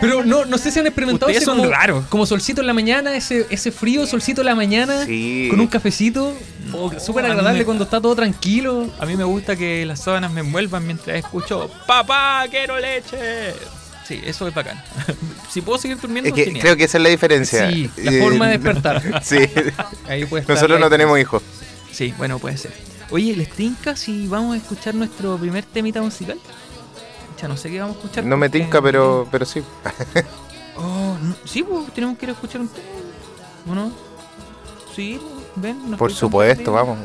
Pero 0.00 0.24
no, 0.24 0.46
no 0.46 0.56
sé 0.56 0.70
si 0.70 0.80
han 0.80 0.86
experimentado 0.86 1.26
Ustedes 1.30 1.42
ese 1.42 1.44
son 1.44 1.58
como, 1.58 1.70
raros. 1.70 2.06
como 2.08 2.24
solcito 2.24 2.62
en 2.62 2.66
la 2.68 2.72
mañana, 2.72 3.14
ese, 3.14 3.46
ese 3.50 3.70
frío 3.70 4.06
solcito 4.06 4.40
en 4.40 4.46
la 4.46 4.54
mañana, 4.54 5.04
Sí. 5.04 5.48
con 5.50 5.60
un 5.60 5.66
cafecito. 5.66 6.32
Oh, 6.72 6.90
súper 6.98 7.26
agradable 7.26 7.60
me- 7.60 7.64
cuando 7.66 7.84
está 7.84 8.00
todo 8.00 8.14
tranquilo. 8.16 8.86
A 8.98 9.04
mí 9.04 9.14
me 9.16 9.24
gusta 9.24 9.56
que 9.56 9.84
las 9.84 10.00
sábanas 10.00 10.32
me 10.32 10.40
envuelvan 10.40 10.86
mientras 10.86 11.16
escucho 11.18 11.70
¡Papá, 11.86 12.44
quiero 12.50 12.78
leche! 12.80 13.52
Sí, 14.08 14.20
eso 14.24 14.48
es 14.48 14.54
bacán. 14.54 14.82
si 15.50 15.60
puedo 15.60 15.78
seguir 15.78 15.98
durmiendo, 16.00 16.28
Es 16.30 16.34
que 16.34 16.44
genial. 16.46 16.62
creo 16.62 16.76
que 16.78 16.84
esa 16.84 16.96
es 16.96 17.02
la 17.04 17.10
diferencia. 17.10 17.70
Sí, 17.70 17.90
la 17.98 18.10
Eh, 18.12 18.20
forma 18.22 18.46
de 18.48 18.52
despertar. 18.58 19.20
Sí. 19.22 19.36
Ahí 20.08 20.24
puede 20.24 20.40
estar 20.40 20.56
Nosotros 20.56 20.80
no 20.80 20.88
tenemos 20.88 21.18
hijos. 21.18 21.42
Sí, 21.92 22.14
bueno, 22.16 22.38
puede 22.38 22.56
ser. 22.56 22.72
Oye, 23.10 23.36
¿les 23.36 23.50
tinca 23.50 23.94
si 23.96 24.26
vamos 24.26 24.54
a 24.54 24.56
escuchar 24.58 24.94
nuestro 24.94 25.36
primer 25.36 25.64
temita 25.64 26.00
musical? 26.00 26.38
Ya 27.40 27.48
no 27.48 27.56
sé 27.56 27.70
qué 27.70 27.80
vamos 27.80 27.96
a 27.96 28.00
escuchar. 28.00 28.24
No 28.24 28.36
me 28.38 28.48
tinca, 28.48 28.80
pero, 28.82 29.28
pero 29.30 29.44
sí. 29.44 29.62
Oh, 30.80 31.16
no- 31.20 31.36
sí, 31.44 31.62
pues 31.64 31.92
tenemos 31.92 32.16
que 32.16 32.26
ir 32.26 32.30
a 32.30 32.32
escuchar 32.34 32.60
un 32.60 32.68
tema. 32.68 32.86
¿O 33.68 33.74
no? 33.74 33.92
Sí, 34.94 35.20
ven. 35.56 35.96
Por 35.96 36.12
supuesto, 36.12 36.72
vamos. 36.72 36.98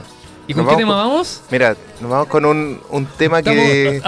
¿Y 0.47 0.53
con 0.53 0.65
Nos 0.65 0.73
qué 0.73 0.77
tema 0.81 0.93
con- 0.93 1.09
vamos? 1.09 1.41
Mira, 1.49 1.75
nos 2.01 2.11
vamos 2.11 2.27
con 2.27 2.45
un, 2.45 2.81
un 2.89 3.05
tema 3.05 3.41
que. 3.41 4.01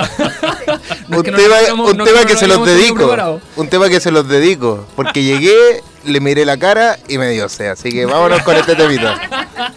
Un 1.10 1.24
tema, 1.24 1.56
un 1.74 1.98
que 2.28 2.36
se 2.36 2.48
los 2.48 2.66
dedico. 2.66 3.40
Un 3.56 3.70
tema 3.70 3.90
que 3.90 4.00
se 4.00 4.12
los 4.12 4.28
dedico. 4.28 4.86
Porque 4.96 5.24
llegué, 5.24 5.82
le 6.04 6.20
miré 6.20 6.44
la 6.46 6.58
cara 6.58 6.98
y 7.08 7.18
me 7.18 7.30
dio 7.30 7.48
sed. 7.48 7.68
Así 7.70 7.90
que 7.92 8.06
vámonos 8.06 8.42
con 8.44 8.56
este 8.56 8.76
temita. 8.76 9.20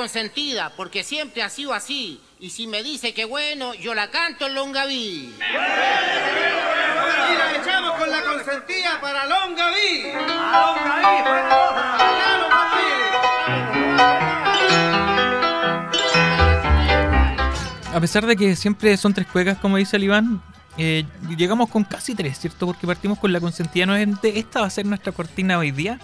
consentida, 0.00 0.72
porque 0.78 1.04
siempre 1.04 1.42
ha 1.42 1.50
sido 1.50 1.74
así. 1.74 2.22
Y 2.38 2.48
si 2.48 2.66
me 2.66 2.82
dice 2.82 3.12
que 3.12 3.26
bueno, 3.26 3.74
yo 3.74 3.92
la 3.92 4.10
canto 4.10 4.46
en 4.46 4.54
Longaví. 4.54 4.94
Y 4.94 5.34
la 7.36 7.56
echamos 7.60 7.98
con 7.98 8.10
la 8.10 8.22
consentida 8.22 8.98
para 8.98 9.26
Longaví. 9.26 10.04
Ya, 10.04 10.22
Longaví. 12.40 12.80
A 17.92 18.00
pesar 18.00 18.24
de 18.24 18.36
que 18.36 18.56
siempre 18.56 18.96
son 18.96 19.12
tres 19.12 19.26
cuecas, 19.26 19.58
como 19.58 19.76
dice 19.76 19.98
el 19.98 20.04
Iván, 20.04 20.40
eh, 20.78 21.04
llegamos 21.36 21.68
con 21.68 21.84
casi 21.84 22.14
tres, 22.14 22.38
¿cierto? 22.38 22.64
Porque 22.64 22.86
partimos 22.86 23.18
con 23.18 23.34
la 23.34 23.40
consentida 23.40 23.84
nuevamente. 23.84 24.38
Esta 24.38 24.60
va 24.60 24.66
a 24.66 24.70
ser 24.70 24.86
nuestra 24.86 25.12
cortina 25.12 25.58
hoy 25.58 25.72
día. 25.72 25.98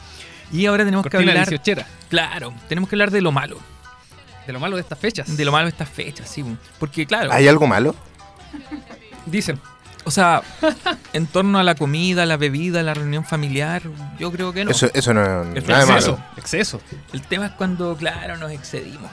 Y 0.53 0.67
ahora 0.67 0.85
tenemos 0.85 1.03
Cortina 1.03 1.33
que 1.33 1.39
hablar. 1.41 1.87
Claro, 2.11 2.53
tenemos 2.69 2.91
que 2.91 2.95
hablar 2.95 3.11
de 3.11 3.23
lo 3.23 3.33
malo. 3.33 3.59
De 4.47 4.53
lo 4.53 4.61
malo 4.61 4.77
de 4.77 4.83
estas 4.83 4.99
fechas. 4.99 5.37
De 5.37 5.45
lo 5.45 5.53
malo 5.53 5.65
de 5.65 5.71
estas 5.71 5.89
fechas, 5.89 6.29
sí. 6.29 6.45
Porque, 6.79 7.07
claro, 7.07 7.33
¿Hay 7.33 7.49
algo 7.49 7.67
malo? 7.67 7.95
Dicen. 9.27 9.61
o 10.05 10.11
sea, 10.11 10.43
en 11.13 11.27
torno 11.27 11.59
a 11.59 11.63
la 11.65 11.75
comida, 11.75 12.25
la 12.27 12.37
bebida, 12.37 12.83
la 12.83 12.95
reunión 12.95 13.25
familiar, 13.25 13.83
yo 14.19 14.31
creo 14.31 14.53
que 14.53 14.65
no. 14.65 14.71
Eso, 14.71 14.89
eso 14.95 15.13
no 15.13 15.23
es 15.55 15.67
nada 15.67 15.83
exceso. 15.83 16.13
malo. 16.13 16.25
Exceso. 16.37 16.81
El 17.13 17.23
tema 17.23 17.47
es 17.47 17.53
cuando, 17.53 17.97
claro, 17.97 18.37
nos 18.37 18.53
excedimos. 18.53 19.11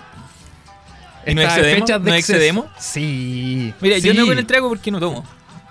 ¿Y 1.26 1.34
nos 1.36 1.46
excedemos? 1.46 1.80
fechas 1.80 2.04
de 2.04 2.10
¿Nos 2.12 2.20
exceso. 2.20 2.34
excedemos? 2.38 2.66
Sí. 2.78 3.74
Mira, 3.82 3.98
yo 3.98 4.14
no 4.14 4.26
con 4.28 4.38
el 4.38 4.46
trago 4.46 4.70
porque 4.70 4.92
no 4.92 5.00
tomo. 5.00 5.24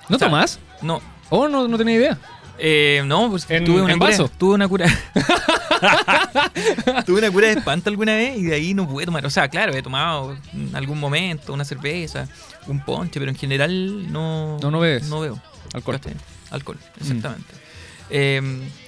¿No 0.09 0.17
O 0.17 0.19
sea, 0.19 0.29
tomás? 0.29 0.59
No, 0.81 1.01
Oh, 1.31 1.47
no, 1.49 1.67
no 1.69 1.79
tenía 1.79 1.95
idea. 1.95 2.19
Eh, 2.59 3.03
no, 3.07 3.31
pues 3.31 3.47
¿En- 3.49 3.65
tuve 3.65 3.83
una 3.83 3.93
en 3.95 3.99
cura, 3.99 4.11
vaso? 4.11 4.31
tuve 4.39 4.55
una 4.55 4.69
cura. 4.69 4.87
tuve 7.07 7.19
una 7.19 7.31
cura 7.31 7.49
de 7.49 7.55
espanto 7.55 7.91
alguna 7.91 8.15
vez 8.15 8.39
y 8.39 8.43
de 8.45 8.55
ahí 8.55 8.75
no 8.75 8.89
pude 8.89 9.05
tomar. 9.05 9.25
O 9.27 9.31
sea, 9.31 9.49
claro, 9.49 9.75
he 9.75 9.83
tomado 9.83 10.37
en 10.53 10.75
algún 10.75 10.99
momento 11.01 11.53
una 11.53 11.65
cerveza, 11.65 12.29
un 12.67 12.81
ponche, 12.85 13.19
pero 13.19 13.31
en 13.31 13.37
general 13.37 14.13
no. 14.13 14.59
No, 14.61 14.71
no 14.71 14.81
bebes. 14.81 15.05
No 15.09 15.21
veo. 15.21 15.41
Alcohol. 15.73 15.99
Alcohol, 16.51 16.79
exactamente. 17.01 17.55
Eh, 18.11 18.41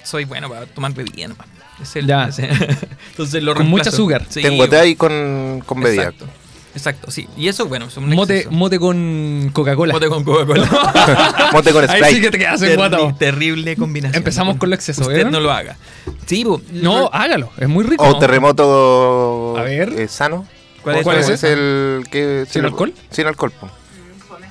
soy 0.03 0.25
bueno 0.25 0.47
para 0.49 0.65
tomar 0.67 0.93
bebida 0.93 1.27
nomás. 1.27 1.47
Es 1.81 1.95
el- 1.95 2.05
Ya. 2.07 2.27
ese- 2.27 2.47
Entonces 3.11 3.43
lo 3.43 3.55
Con 3.55 3.67
mucha 3.67 3.85
reemplazo. 3.85 4.03
azúcar. 4.03 4.25
Sí, 4.29 4.41
Tengo 4.41 4.69
té 4.69 4.77
ahí 4.77 4.95
con, 4.95 5.61
con 5.65 5.81
bebida. 5.81 6.03
Exacto. 6.03 6.27
Exacto, 6.75 7.09
sí. 7.09 7.27
Y 7.37 7.47
eso, 7.47 7.67
bueno, 7.67 7.85
es 7.85 7.95
un 7.97 8.09
Mote, 8.09 8.35
exceso. 8.39 8.51
mote 8.55 8.79
con 8.79 9.49
Coca-Cola. 9.53 9.93
Mote 9.93 10.09
con 10.09 10.23
Coca-Cola. 10.25 11.49
Mote 11.53 11.71
con 11.71 11.89
Ahí 11.89 11.97
Sprite. 11.97 12.11
sí 12.15 12.21
que 12.21 12.31
te 12.31 12.37
quedas 12.37 12.61
en 12.63 12.77
Terri- 12.79 13.17
terrible 13.17 13.75
combinación. 13.77 14.17
Empezamos 14.17 14.57
con 14.57 14.69
lo 14.69 14.75
exceso, 14.75 15.01
Usted 15.03 15.25
no 15.27 15.39
lo 15.39 15.51
haga. 15.51 15.77
Sí, 16.25 16.43
po, 16.43 16.61
No, 16.71 17.09
hágalo. 17.13 17.49
Es 17.57 17.69
muy 17.69 17.85
rico. 17.85 18.03
O 18.05 18.19
terremoto 18.19 19.55
A 19.57 19.61
ver. 19.63 19.89
eh, 19.97 20.07
sano. 20.09 20.45
¿Cuál 20.83 20.97
es 20.97 21.03
¿Cuál 21.03 21.21
¿Cómo 21.21 21.33
es 21.33 21.43
el 21.43 22.05
que 22.11 22.45
¿Sin 22.49 22.65
alcohol? 22.65 22.93
Sin 23.09 23.25
alcohol. 23.25 23.51
po. 23.51 23.69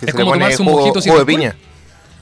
Que 0.00 0.06
Es 0.06 0.14
como 0.14 0.32
tomarse 0.32 0.62
un 0.62 0.68
jugo- 0.68 0.80
mojito 0.80 1.00
sin 1.02 1.12
jugo 1.12 1.24
de 1.24 1.26
piña. 1.26 1.56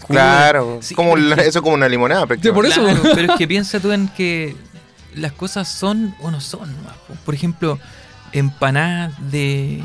Claro, 0.09 0.79
Sí, 0.83 0.95
como 0.95 1.17
la- 1.17 1.37
es 1.37 1.47
eso 1.49 1.61
es 1.61 1.63
como 1.63 1.75
una 1.75 1.89
limonada. 1.89 2.27
por 2.27 2.37
eso. 2.37 2.53
prácticamente. 2.53 3.01
Claro, 3.01 3.15
pero 3.15 3.33
es 3.33 3.39
que 3.39 3.47
piensa 3.49 3.81
tú 3.81 3.93
en 3.93 4.09
que 4.09 4.57
las 5.15 5.33
cosas 5.33 5.69
son 5.69 6.15
o 6.21 6.31
no 6.31 6.41
son. 6.41 6.75
Por 7.25 7.35
ejemplo, 7.35 7.79
empanadas 8.33 9.13
de 9.31 9.83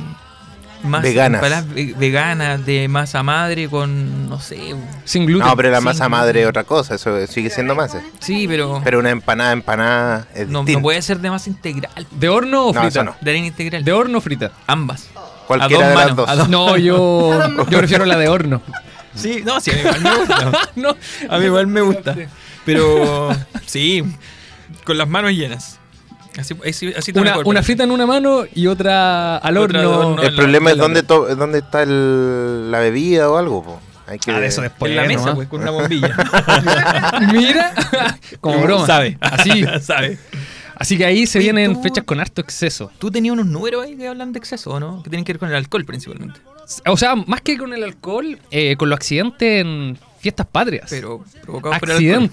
masa, 0.83 1.03
Veganas. 1.03 1.39
empanadas 1.43 1.73
ve- 1.73 1.95
veganas 1.97 2.65
de 2.65 2.87
masa 2.87 3.23
madre 3.23 3.67
con 3.69 4.29
no 4.29 4.39
sé. 4.39 4.75
Sin 5.05 5.25
gluten. 5.25 5.47
No, 5.47 5.55
pero 5.55 5.69
la 5.71 5.81
masa 5.81 6.07
madre 6.09 6.41
es 6.43 6.47
otra 6.47 6.63
cosa, 6.63 6.95
eso 6.95 7.25
sigue 7.27 7.49
siendo 7.49 7.75
masa. 7.75 8.01
Sí, 8.19 8.47
pero, 8.47 8.81
Pero 8.83 8.99
una 8.99 9.09
empanada, 9.11 9.51
empanada 9.51 10.27
es 10.33 10.47
no, 10.47 10.63
no 10.63 10.81
puede 10.81 11.01
ser 11.01 11.19
de 11.19 11.29
masa 11.29 11.49
integral, 11.49 12.05
¿De 12.11 12.29
horno 12.29 12.65
o 12.67 12.73
No, 12.73 12.81
frita? 12.81 12.87
eso 12.87 13.03
no. 13.03 13.15
de 13.21 13.31
harina 13.31 13.47
integral. 13.47 13.83
¿De 13.83 13.91
horno 13.91 14.17
o 14.19 14.21
frita? 14.21 14.51
Ambas. 14.67 15.09
Cualquiera 15.47 15.85
a 15.85 15.89
de 15.89 15.95
dos 15.95 16.05
las 16.07 16.15
dos. 16.15 16.29
a 16.29 16.35
dos- 16.35 16.49
No, 16.49 16.77
yo, 16.77 17.39
yo 17.69 17.77
prefiero 17.77 18.05
la 18.05 18.17
de 18.17 18.27
horno. 18.27 18.61
Sí, 19.15 19.41
no, 19.45 19.59
sí, 19.59 19.71
a 19.71 19.73
mí 19.73 19.79
igual 19.81 20.01
me 20.03 20.15
gusta. 20.19 20.69
no. 20.75 20.95
A 21.29 21.37
mí 21.39 21.45
igual 21.45 21.67
me 21.67 21.81
gusta. 21.81 22.15
Pero 22.65 23.29
sí, 23.65 24.03
con 24.83 24.97
las 24.97 25.07
manos 25.07 25.31
llenas. 25.31 25.79
Así, 26.37 26.55
así, 26.67 26.93
así 26.95 27.13
te 27.13 27.19
Una, 27.19 27.39
una 27.39 27.63
frita 27.63 27.83
en 27.83 27.91
una 27.91 28.05
mano 28.05 28.43
y 28.53 28.67
otra 28.67 29.37
al 29.37 29.57
Otra 29.57 29.79
horno. 29.87 29.99
horno. 30.09 30.21
El 30.23 30.35
la- 30.35 30.41
problema 30.41 30.71
es 30.71 30.77
dónde, 30.77 31.03
to- 31.03 31.35
dónde 31.35 31.59
está 31.59 31.81
el- 31.83 32.69
la 32.71 32.79
bebida 32.79 33.29
o 33.29 33.37
algo. 33.37 33.63
po. 33.63 33.81
Hay 34.05 34.19
que 34.19 34.31
Ah, 34.31 34.39
de 34.39 34.47
eso 34.47 34.61
después. 34.61 34.89
en 34.91 34.95
la 34.95 35.03
mesa, 35.03 35.35
pues, 35.35 35.47
con 35.49 35.61
una 35.61 35.71
bombilla. 35.71 36.15
Mira, 37.33 37.73
como 38.41 38.61
broma. 38.61 38.85
Sabe. 38.85 39.17
Así. 39.19 39.65
Sabe. 39.81 40.17
Así 40.75 40.97
que 40.97 41.05
ahí 41.05 41.25
se 41.25 41.39
vienen 41.39 41.73
tú- 41.73 41.81
fechas 41.83 42.03
con 42.05 42.19
harto 42.19 42.39
exceso. 42.41 42.91
Tú 42.99 43.09
tenías 43.11 43.33
unos 43.33 43.47
números 43.47 43.83
ahí 43.83 43.97
que 43.97 44.07
hablan 44.07 44.31
de 44.31 44.39
exceso, 44.39 44.69
¿o 44.71 44.79
¿no? 44.79 45.01
Que 45.03 45.09
tienen 45.09 45.25
que 45.25 45.33
ver 45.33 45.39
con 45.39 45.49
el 45.49 45.55
alcohol 45.55 45.83
principalmente. 45.85 46.39
O 46.85 46.97
sea, 46.97 47.15
más 47.15 47.41
que 47.41 47.57
con 47.57 47.73
el 47.73 47.83
alcohol, 47.83 48.37
eh, 48.51 48.75
con 48.77 48.89
los 48.89 48.97
accidentes 48.97 49.61
en 49.65 49.97
fiestas 50.19 50.45
patrias. 50.45 50.87
Pero 50.89 51.23
provocados 51.41 51.79
por 51.79 51.89
el 51.89 51.95
alcohol. 51.97 52.29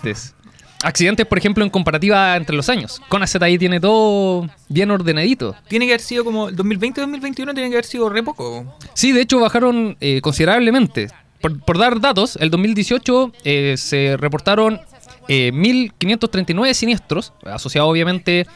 Accidentes. 0.82 1.26
Por 1.26 1.38
ejemplo, 1.38 1.64
en 1.64 1.70
comparativa 1.70 2.36
entre 2.36 2.56
los 2.56 2.68
años. 2.68 3.00
Conacet 3.08 3.42
ahí 3.42 3.58
tiene 3.58 3.80
todo 3.80 4.48
bien 4.68 4.90
ordenadito. 4.90 5.54
Tiene 5.68 5.86
que 5.86 5.92
haber 5.92 6.00
sido 6.00 6.24
como 6.24 6.48
el 6.48 6.56
2020-2021, 6.56 7.34
tiene 7.34 7.54
que 7.68 7.76
haber 7.76 7.84
sido 7.84 8.08
re 8.08 8.22
poco. 8.22 8.76
Sí, 8.94 9.12
de 9.12 9.20
hecho 9.22 9.40
bajaron 9.40 9.96
eh, 10.00 10.20
considerablemente. 10.22 11.08
Por, 11.40 11.60
por 11.60 11.78
dar 11.78 12.00
datos, 12.00 12.36
el 12.40 12.50
2018 12.50 13.32
eh, 13.44 13.74
se 13.76 14.16
reportaron 14.16 14.80
eh, 15.28 15.50
1.539 15.54 16.72
siniestros, 16.74 17.32
asociados 17.44 17.90
obviamente 17.90 18.46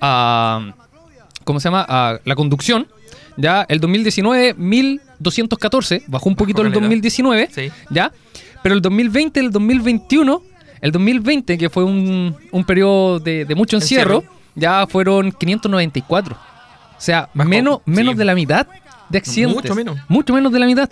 a, 0.00 0.74
¿cómo 1.44 1.60
se 1.60 1.64
llama? 1.68 1.84
A 1.88 2.18
la 2.24 2.34
conducción. 2.34 2.86
Ya, 3.36 3.64
el 3.68 3.80
2019, 3.80 4.56
1.214, 4.56 6.04
bajó 6.06 6.28
un 6.28 6.36
poquito 6.36 6.62
el 6.62 6.68
caleta. 6.68 6.80
2019, 6.82 7.48
Sí. 7.52 7.70
ya. 7.90 8.12
Pero 8.62 8.74
el 8.76 8.80
2020, 8.82 9.40
el 9.40 9.50
2021, 9.50 10.42
el 10.84 10.92
2020, 10.92 11.56
que 11.56 11.70
fue 11.70 11.82
un, 11.82 12.36
un 12.52 12.64
periodo 12.64 13.18
de, 13.18 13.46
de 13.46 13.54
mucho 13.54 13.76
encierro, 13.76 14.16
Encierro. 14.16 14.36
ya 14.54 14.86
fueron 14.86 15.32
594. 15.32 16.34
O 16.36 16.38
sea, 16.98 17.30
Bajó, 17.32 17.48
menos, 17.48 17.78
menos 17.86 18.12
sí. 18.12 18.18
de 18.18 18.24
la 18.26 18.34
mitad 18.34 18.66
de 19.08 19.16
accidentes. 19.18 19.62
Mucho 19.62 19.74
menos. 19.74 19.98
Mucho 20.08 20.34
menos 20.34 20.52
de 20.52 20.58
la 20.58 20.66
mitad. 20.66 20.90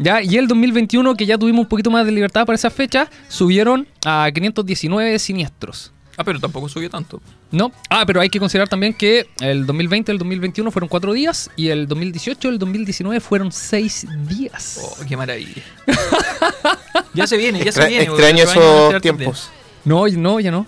Ya, 0.00 0.20
y 0.20 0.36
el 0.36 0.48
2021, 0.48 1.14
que 1.14 1.26
ya 1.26 1.38
tuvimos 1.38 1.60
un 1.60 1.68
poquito 1.68 1.92
más 1.92 2.04
de 2.06 2.10
libertad 2.10 2.44
para 2.44 2.56
esa 2.56 2.70
fecha, 2.70 3.08
subieron 3.28 3.86
a 4.04 4.28
519 4.34 5.16
siniestros. 5.20 5.92
Ah, 6.20 6.24
pero 6.24 6.38
tampoco 6.38 6.68
subió 6.68 6.90
tanto. 6.90 7.18
¿No? 7.50 7.72
Ah, 7.88 8.04
pero 8.06 8.20
hay 8.20 8.28
que 8.28 8.38
considerar 8.38 8.68
también 8.68 8.92
que 8.92 9.26
el 9.40 9.64
2020 9.64 10.10
y 10.10 10.14
el 10.14 10.18
2021 10.18 10.70
fueron 10.70 10.88
cuatro 10.88 11.14
días 11.14 11.50
y 11.56 11.68
el 11.68 11.88
2018 11.88 12.48
y 12.48 12.50
el 12.52 12.58
2019 12.58 13.20
fueron 13.20 13.50
seis 13.52 14.06
días. 14.28 14.80
Oh, 14.82 15.04
qué 15.08 15.16
maravilla. 15.16 15.62
ya 17.14 17.26
se 17.26 17.38
viene, 17.38 17.64
ya 17.64 17.72
se 17.72 17.86
viene. 17.86 18.04
extraño 18.04 18.44
esos 18.44 19.00
tiempos. 19.00 19.50
No, 19.86 20.06
no, 20.08 20.40
ya 20.40 20.50
no. 20.50 20.66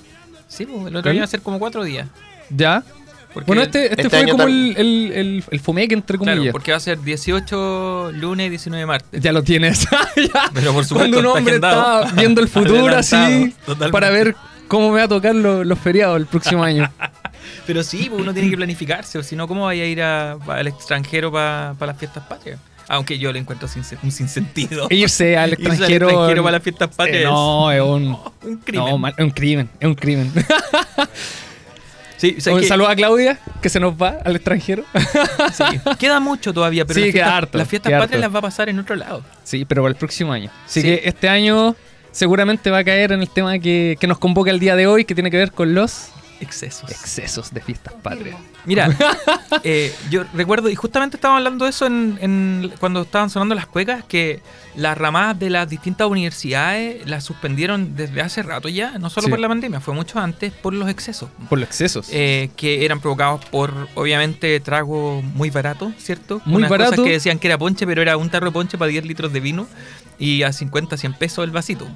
Sí, 0.49 0.65
pues, 0.65 0.87
el 0.87 0.97
otro 0.97 1.11
año 1.11 1.21
va 1.21 1.25
a 1.25 1.29
ser 1.29 1.43
como 1.43 1.59
cuatro 1.59 1.85
días. 1.85 2.09
Ya. 2.49 2.83
Porque 3.35 3.47
Bueno, 3.47 3.63
este, 3.63 3.91
este, 3.91 4.03
este 4.03 4.11
fue 4.25 4.31
como 4.31 4.45
el, 4.45 4.75
el, 4.77 5.13
el, 5.13 5.45
el 5.51 5.61
fomeque, 5.61 5.95
entre 5.95 6.19
Claro, 6.19 6.37
comillas. 6.37 6.53
porque 6.53 6.71
va 6.71 6.77
a 6.77 6.81
ser 6.81 7.01
18 7.03 8.13
lunes, 8.13 8.51
19 8.51 8.85
martes. 8.87 9.21
Ya 9.23 9.33
lo 9.33 9.43
tienes. 9.43 9.87
Ya. 10.17 10.51
Pero 10.55 10.73
por 10.73 10.85
supuesto 10.85 11.11
Cuando 11.17 11.31
un 11.31 11.37
hombre 11.39 11.55
está 11.57 12.11
viendo 12.15 12.41
el 12.41 12.49
futuro 12.51 12.95
así 12.97 13.55
totalmente. 13.67 13.93
para 13.93 14.11
ver 14.11 14.35
cómo 14.73 14.91
me 14.91 14.99
va 15.01 15.05
a 15.05 15.09
tocar 15.09 15.35
lo- 15.35 15.63
los 15.65 15.79
feriados 15.79 16.17
el 16.17 16.25
próximo 16.27 16.65
año. 16.65 16.91
Pero 17.67 17.83
sí, 17.83 18.07
pues 18.09 18.23
uno 18.23 18.33
tiene 18.33 18.49
que 18.49 18.57
planificarse, 18.57 19.19
o 19.19 19.23
si 19.23 19.37
no, 19.37 19.47
¿cómo 19.47 19.67
vaya 19.67 19.83
a 19.83 19.87
ir 19.87 20.01
a- 20.03 20.33
al 20.33 20.67
extranjero 20.67 21.31
para 21.31 21.75
las 21.79 21.99
fiestas 21.99 22.25
patrias? 22.25 22.59
Aunque 22.89 23.19
yo 23.19 23.31
le 23.33 23.39
encuentro 23.39 23.69
sin, 23.69 23.83
un 24.03 24.11
sinsentido. 24.11 24.87
Irse 24.91 25.37
al 25.37 25.51
Irse 25.51 25.63
al 25.67 25.69
extranjero. 25.73 26.09
extranjero 26.09 26.43
para 26.43 26.53
las 26.53 26.63
fiestas 26.63 26.89
patrias 26.97 27.23
Eh, 27.23 27.25
no, 27.25 27.71
es 27.71 27.83
un, 27.83 28.19
un 28.45 28.57
crimen. 28.59 29.01
No, 29.01 29.09
es 29.09 29.15
un 29.19 29.31
crimen. 29.31 29.69
Es 29.79 29.87
un 29.89 29.95
crimen. 29.95 30.33
Sí, 32.17 32.37
o 32.39 32.41
sea, 32.41 32.55
un 32.55 32.61
que- 32.61 32.67
saludo 32.69 32.89
a 32.89 32.95
Claudia, 32.95 33.39
que 33.61 33.69
se 33.69 33.79
nos 33.81 33.95
va 34.01 34.17
al 34.25 34.37
extranjero. 34.37 34.85
sí, 35.53 35.65
queda 35.99 36.21
mucho 36.21 36.53
todavía, 36.55 36.85
pero 36.87 36.95
Sí, 37.01 37.07
las, 37.07 37.13
fiestas, 37.13 37.33
harto, 37.33 37.59
las 37.59 37.69
fiestas 37.69 37.91
patrias 37.93 38.05
harto. 38.13 38.19
las 38.21 38.35
va 38.35 38.39
a 38.39 38.43
pasar 38.43 38.69
en 38.69 38.79
otro 38.79 38.95
lado. 38.97 39.23
sí, 39.45 39.65
pero 39.65 39.83
para 39.83 39.91
el 39.91 39.97
próximo 39.97 40.33
año. 40.33 40.51
Así 40.65 40.81
Sí. 40.81 40.87
que 40.87 41.03
este 41.05 41.29
año 41.29 41.75
seguramente 42.13 42.71
va 42.71 42.79
a 42.79 42.85
caer 42.85 43.13
en 43.13 43.21
el 43.23 43.29
tema 43.29 43.59
que, 43.59 43.97
que 43.99 44.07
nos 44.07 44.19
convoca 44.19 44.51
el 44.51 44.61
día 44.61 44.77
de 44.77 44.87
hoy, 44.87 45.05
que 45.05 45.15
tiene 45.15 45.31
que 45.31 45.37
ver 45.39 45.53
con 45.53 45.75
los 45.75 46.09
Excesos. 46.41 46.91
excesos 46.91 47.55
de 47.55 47.61
fiestas 47.61 47.95
patrias. 48.03 48.37
Mira, 48.65 48.89
eh, 49.63 49.95
yo 50.11 50.25
recuerdo, 50.35 50.69
y 50.69 50.75
justamente 50.75 51.17
estábamos 51.17 51.39
hablando 51.39 51.65
de 51.67 51.71
eso 51.71 51.87
en, 51.87 52.19
en- 52.21 52.73
cuando 52.81 53.03
estaban 53.03 53.31
sonando 53.31 53.55
las 53.55 53.67
cuecas, 53.67 54.03
que 54.05 54.41
las 54.75 54.99
ramadas 54.99 55.39
de 55.39 55.51
las 55.51 55.69
distintas 55.69 56.09
universidades 56.09 57.09
las 57.09 57.23
suspendieron 57.23 57.95
desde 57.95 58.21
hace 58.23 58.43
rato 58.43 58.69
ya, 58.69 58.99
no 58.99 59.09
solo 59.09 59.27
Sí. 59.27 59.31
por 59.31 59.39
la 59.39 59.47
pandemia, 59.49 59.79
fue 59.81 59.95
mucho 59.95 60.19
antes 60.19 60.53
por 60.53 60.75
los 60.75 60.89
excesos. 60.89 61.31
Por 61.49 61.61
los 61.61 61.69
excesos. 61.69 62.09
eh, 62.11 62.51
que 62.57 62.85
eran 62.85 62.99
provocados 63.01 63.45
por, 63.45 63.89
obviamente, 63.95 64.59
trago 64.59 65.23
muy 65.23 65.51
barato, 65.51 65.93
¿cierto? 65.99 66.43
Muy 66.45 66.57
Unas 66.57 66.71
barato. 66.71 66.91
Cosas 66.91 67.05
que 67.05 67.13
decían 67.13 67.39
que 67.39 67.47
era 67.47 67.59
ponche, 67.59 67.87
pero 67.87 68.03
era 68.03 68.17
un 68.17 68.31
tarro 68.31 68.47
de 68.47 68.53
ponche 68.53 68.77
para 68.79 68.89
10 68.89 69.07
litros 69.07 69.33
de 69.33 69.39
vino 69.39 69.69
y 70.19 70.43
a 70.43 70.53
50, 70.53 70.97
100 70.97 71.15
pesos 71.15 71.45
el 71.45 71.51
vasito. 71.51 71.87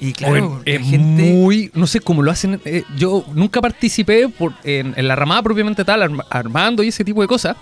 Y 0.00 0.12
claro, 0.12 0.62
es 0.64 0.80
gente... 0.80 1.32
muy. 1.32 1.70
No 1.74 1.86
sé 1.88 1.98
cómo 2.00 2.22
lo 2.22 2.30
hacen. 2.30 2.60
eh, 2.64 2.84
yo 2.96 3.24
nunca 3.34 3.60
participé 3.60 4.28
por, 4.28 4.54
en, 4.62 4.94
en 4.96 5.08
la 5.08 5.16
ramada 5.16 5.42
propiamente 5.42 5.84
tal, 5.84 6.02
arm- 6.02 6.24
armando 6.30 6.82
y 6.84 6.88
ese 6.88 7.04
tipo 7.04 7.20
de 7.20 7.26
cosas. 7.26 7.56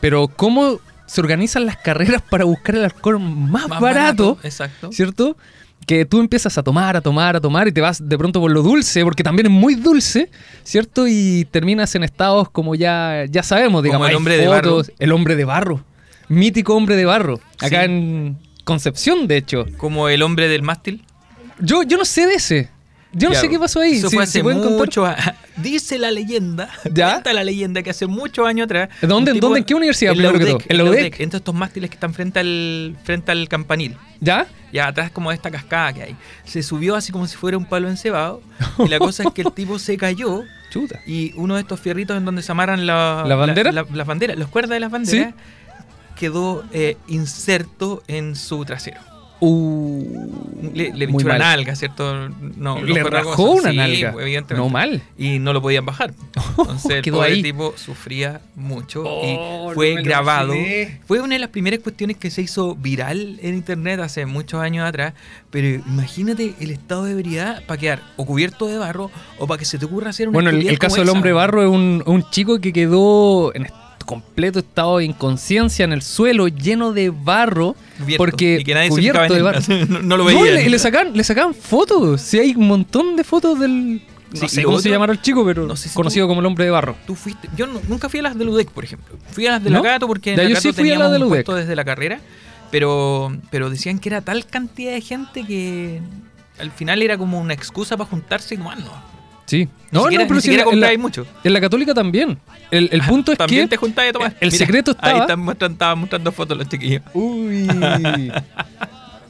Pero 0.00 0.28
cómo 0.28 0.78
se 1.06 1.20
organizan 1.20 1.66
las 1.66 1.76
carreras 1.78 2.22
para 2.30 2.44
buscar 2.44 2.76
el 2.76 2.84
alcohol 2.84 3.18
más, 3.18 3.68
más 3.68 3.80
barato, 3.80 4.38
Exacto. 4.44 4.92
¿cierto? 4.92 5.36
Que 5.84 6.04
tú 6.04 6.20
empiezas 6.20 6.56
a 6.56 6.62
tomar, 6.62 6.96
a 6.96 7.00
tomar, 7.00 7.34
a 7.34 7.40
tomar 7.40 7.66
y 7.66 7.72
te 7.72 7.80
vas 7.80 8.08
de 8.08 8.16
pronto 8.16 8.38
por 8.40 8.52
lo 8.52 8.62
dulce, 8.62 9.02
porque 9.02 9.24
también 9.24 9.46
es 9.46 9.52
muy 9.52 9.74
dulce, 9.74 10.30
¿cierto? 10.62 11.08
Y 11.08 11.44
terminas 11.50 11.92
en 11.96 12.04
estados 12.04 12.48
como 12.50 12.76
ya, 12.76 13.24
ya 13.28 13.42
sabemos, 13.42 13.82
digamos. 13.82 14.08
el 14.08 14.14
hombre 14.14 14.36
de 14.36 14.46
barro. 14.46 14.82
El 15.00 15.10
hombre 15.10 15.34
de 15.34 15.44
barro. 15.44 15.84
Mítico 16.28 16.76
hombre 16.76 16.94
de 16.94 17.04
barro. 17.04 17.40
Acá 17.60 17.80
Sí. 17.84 17.90
en 17.90 18.38
Concepción, 18.64 19.26
de 19.26 19.36
hecho. 19.36 19.66
Como 19.76 20.08
el 20.08 20.22
hombre 20.22 20.48
del 20.48 20.62
mástil. 20.62 21.04
Yo, 21.60 21.82
yo 21.82 21.96
no 21.98 22.04
sé 22.04 22.26
de 22.26 22.34
ese. 22.34 22.70
Yo 23.14 23.28
no 23.28 23.34
sé 23.34 23.50
qué 23.50 23.58
pasó 23.58 23.80
ahí. 23.80 23.92
Eso 23.98 24.10
fue 24.10 24.22
hace 24.22 24.42
mucho 24.42 25.04
a- 25.04 25.16
Dice 25.58 25.98
la 25.98 26.10
leyenda. 26.10 26.70
¿Ya? 26.94 27.10
Cuenta 27.12 27.34
la 27.34 27.44
leyenda 27.44 27.82
que 27.82 27.90
hace 27.90 28.06
muchos 28.06 28.46
años 28.46 28.64
atrás. 28.64 28.88
¿Dónde- 29.02 29.32
tipo- 29.34 29.46
dónde- 29.48 29.58
en 29.60 29.64
qué 29.66 29.74
universidad, 29.74 30.14
En 30.14 30.22
la 30.22 30.84
UDEC. 30.84 31.20
Entre 31.20 31.36
estos 31.36 31.54
mástiles 31.54 31.90
que 31.90 31.94
están 31.96 32.14
frente 32.14 32.38
al, 32.40 32.96
frente 33.04 33.30
al 33.30 33.48
campanil. 33.48 33.96
¿Ya? 34.20 34.46
Ya 34.72 34.86
atrás 34.88 35.10
como 35.10 35.28
de 35.28 35.36
esta 35.36 35.50
cascada 35.50 35.92
que 35.92 36.02
hay. 36.04 36.16
Se 36.44 36.62
subió 36.62 36.96
así 36.96 37.12
como 37.12 37.26
si 37.26 37.36
fuera 37.36 37.58
un 37.58 37.66
palo 37.66 37.90
encebado. 37.90 38.40
y 38.78 38.88
la 38.88 38.98
cosa 38.98 39.24
es 39.24 39.30
que 39.34 39.42
el 39.42 39.52
tipo 39.52 39.78
se 39.78 39.98
cayó. 39.98 40.44
Chuta. 40.70 41.00
Y 41.06 41.34
uno 41.36 41.56
de 41.56 41.60
estos 41.60 41.78
fierritos 41.80 42.16
en 42.16 42.24
donde 42.24 42.40
se 42.40 42.50
amarran 42.50 42.86
la, 42.86 43.24
¿La 43.26 43.34
bandera? 43.36 43.72
la- 43.72 43.84
las 43.92 44.06
banderas, 44.06 44.38
las 44.38 44.48
cuerdas 44.48 44.70
de 44.70 44.80
las 44.80 44.90
banderas, 44.90 45.34
quedó 46.16 46.64
eh, 46.72 46.96
inserto 47.08 48.02
en 48.08 48.36
su 48.36 48.64
trasero. 48.64 49.00
Uh, 49.44 50.70
Le, 50.72 50.92
pinchó 51.08 51.26
una 51.26 51.36
nalga, 51.38 51.74
¿cierto? 51.74 52.28
No, 52.56 52.78
no 52.78 52.80
Le 52.80 53.02
rajó 53.02 53.34
cosa. 53.34 53.52
una 53.62 53.70
Sí, 53.72 53.76
nalga. 53.76 54.10
evidentemente. 54.22 54.54
No 54.54 54.68
mal. 54.68 55.02
Y 55.18 55.40
no 55.40 55.52
lo 55.52 55.60
podían 55.60 55.84
bajar. 55.84 56.14
Entonces 56.58 56.90
el 56.92 57.02
Quedó 57.02 57.16
pobre 57.16 57.32
ahí. 57.32 57.42
tipo 57.42 57.74
sufría 57.76 58.40
mucho 58.54 59.02
Oh, 59.04 59.24
y 59.26 59.34
no 59.68 59.74
fue 59.74 60.00
grabado. 60.00 60.54
Fue 61.08 61.20
una 61.20 61.34
de 61.34 61.40
las 61.40 61.48
primeras 61.50 61.80
cuestiones 61.80 62.18
que 62.18 62.30
se 62.30 62.40
hizo 62.42 62.76
viral 62.76 63.40
en 63.42 63.56
internet 63.56 63.98
hace 63.98 64.26
muchos 64.26 64.60
años 64.60 64.86
atrás. 64.88 65.14
Pero 65.50 65.82
imagínate 65.88 66.54
el 66.60 66.70
estado 66.70 67.04
de 67.06 67.10
ebriedad 67.12 67.64
para 67.66 67.80
quedar 67.80 68.02
o 68.16 68.24
cubierto 68.24 68.68
de 68.68 68.78
barro 68.78 69.10
o 69.40 69.48
para 69.48 69.58
que 69.58 69.64
se 69.64 69.76
te 69.76 69.86
ocurra 69.86 70.10
hacer 70.10 70.28
una 70.28 70.34
Bueno, 70.36 70.50
el, 70.50 70.78
caso 70.78 70.98
del 71.00 71.08
hombre 71.08 71.32
barro 71.32 71.64
es 71.64 71.68
un, 71.68 72.04
un 72.06 72.30
chico 72.30 72.60
que 72.60 72.72
quedó 72.72 73.52
en 73.56 73.64
est- 73.66 73.74
completo 74.04 74.58
estado 74.60 74.98
de 74.98 75.04
inconsciencia 75.04 75.84
en 75.84 75.92
el 75.92 76.02
suelo, 76.02 76.48
lleno 76.48 76.92
de 76.92 77.10
barro, 77.10 77.76
Cubierto, 77.98 78.22
porque 78.24 78.58
y 78.60 78.64
que 78.64 78.74
nadie 78.74 78.88
se 78.90 78.96
cubierto 78.96 79.34
de 79.34 79.42
barro. 79.42 79.60
no, 79.88 80.02
no 80.02 80.16
lo 80.16 80.24
No, 80.30 80.40
veía. 80.42 80.60
y 80.60 80.64
le, 80.64 80.70
le 80.70 80.78
sacan, 80.78 81.12
le 81.16 81.24
sacaban 81.24 81.54
fotos. 81.54 82.20
Si 82.20 82.38
hay 82.38 82.54
un 82.54 82.68
montón 82.68 83.16
de 83.16 83.24
fotos 83.24 83.58
del. 83.58 84.02
No 84.32 84.38
Sí, 84.40 84.48
sé 84.48 84.62
cómo 84.62 84.78
se 84.80 84.88
llamará 84.88 85.12
el 85.12 85.20
chico, 85.20 85.44
pero 85.44 85.66
no 85.66 85.76
sé 85.76 85.90
si 85.90 85.94
conocido 85.94 86.26
como 86.26 86.40
el 86.40 86.46
hombre 86.46 86.64
de 86.64 86.70
barro. 86.70 86.96
Tú 87.06 87.14
fuiste. 87.14 87.50
Yo 87.54 87.66
no- 87.66 87.82
nunca 87.86 88.08
fui 88.08 88.20
a 88.20 88.22
las 88.22 88.38
de 88.38 88.46
Ludec, 88.46 88.70
por 88.70 88.82
ejemplo. 88.82 89.18
Fui 89.30 89.46
a 89.46 89.50
las 89.52 89.62
de 89.64 89.68
¿No? 89.68 89.82
la 89.82 89.90
Gato 89.90 90.06
porque 90.06 90.30
en 90.30 90.36
Ya, 90.38 90.42
la 90.44 90.48
yo 90.48 90.54
Gato 90.54 90.62
sí 90.62 90.72
fui 90.72 90.80
a 90.90 90.94
teníamos 90.94 91.06
la 91.08 91.12
de 91.12 91.18
Ludec. 91.18 91.46
desde 91.48 91.76
la 91.76 91.84
carrera. 91.84 92.18
Pero, 92.70 93.36
pero 93.50 93.68
decían 93.68 93.98
que 93.98 94.08
era 94.08 94.22
tal 94.22 94.46
cantidad 94.46 94.92
de 94.92 95.02
gente 95.02 95.44
que 95.44 96.00
al 96.58 96.70
final 96.70 97.02
era 97.02 97.18
como 97.18 97.38
una 97.38 97.52
excusa 97.52 97.98
para 97.98 98.08
juntarse 98.08 98.54
y 98.54 98.58
tomar, 98.58 98.78
¿no? 98.78 99.11
Sí. 99.52 99.68
No, 99.90 100.04
siquiera, 100.04 100.24
no, 100.24 100.28
pero 100.28 100.40
sí, 100.40 100.54
en 100.54 100.80
la, 100.80 100.96
mucho. 100.96 101.26
en 101.44 101.52
la 101.52 101.60
católica 101.60 101.92
también. 101.92 102.38
El, 102.70 102.88
el 102.90 103.02
punto 103.02 103.32
es 103.32 103.38
También 103.38 103.64
que. 103.64 103.68
te 103.72 103.76
juntabas 103.76 104.08
a 104.08 104.12
tomar. 104.14 104.36
el 104.40 104.50
secreto 104.50 104.92
Ahí 104.92 105.10
estaba- 105.10 105.20
están 105.20 105.40
mostrando, 105.40 105.74
estaban 105.74 105.98
mostrando 105.98 106.32
fotos 106.32 106.56
los 106.56 106.68
chiquillos. 106.70 107.02
Uy. 107.12 107.68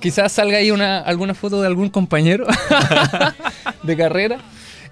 Quizás 0.01 0.31
salga 0.31 0.59
ahí 0.59 0.71
una, 0.71 0.99
alguna 1.01 1.35
foto 1.35 1.61
de 1.61 1.67
algún 1.67 1.89
compañero 1.89 2.47
de 3.83 3.97
carrera. 3.97 4.39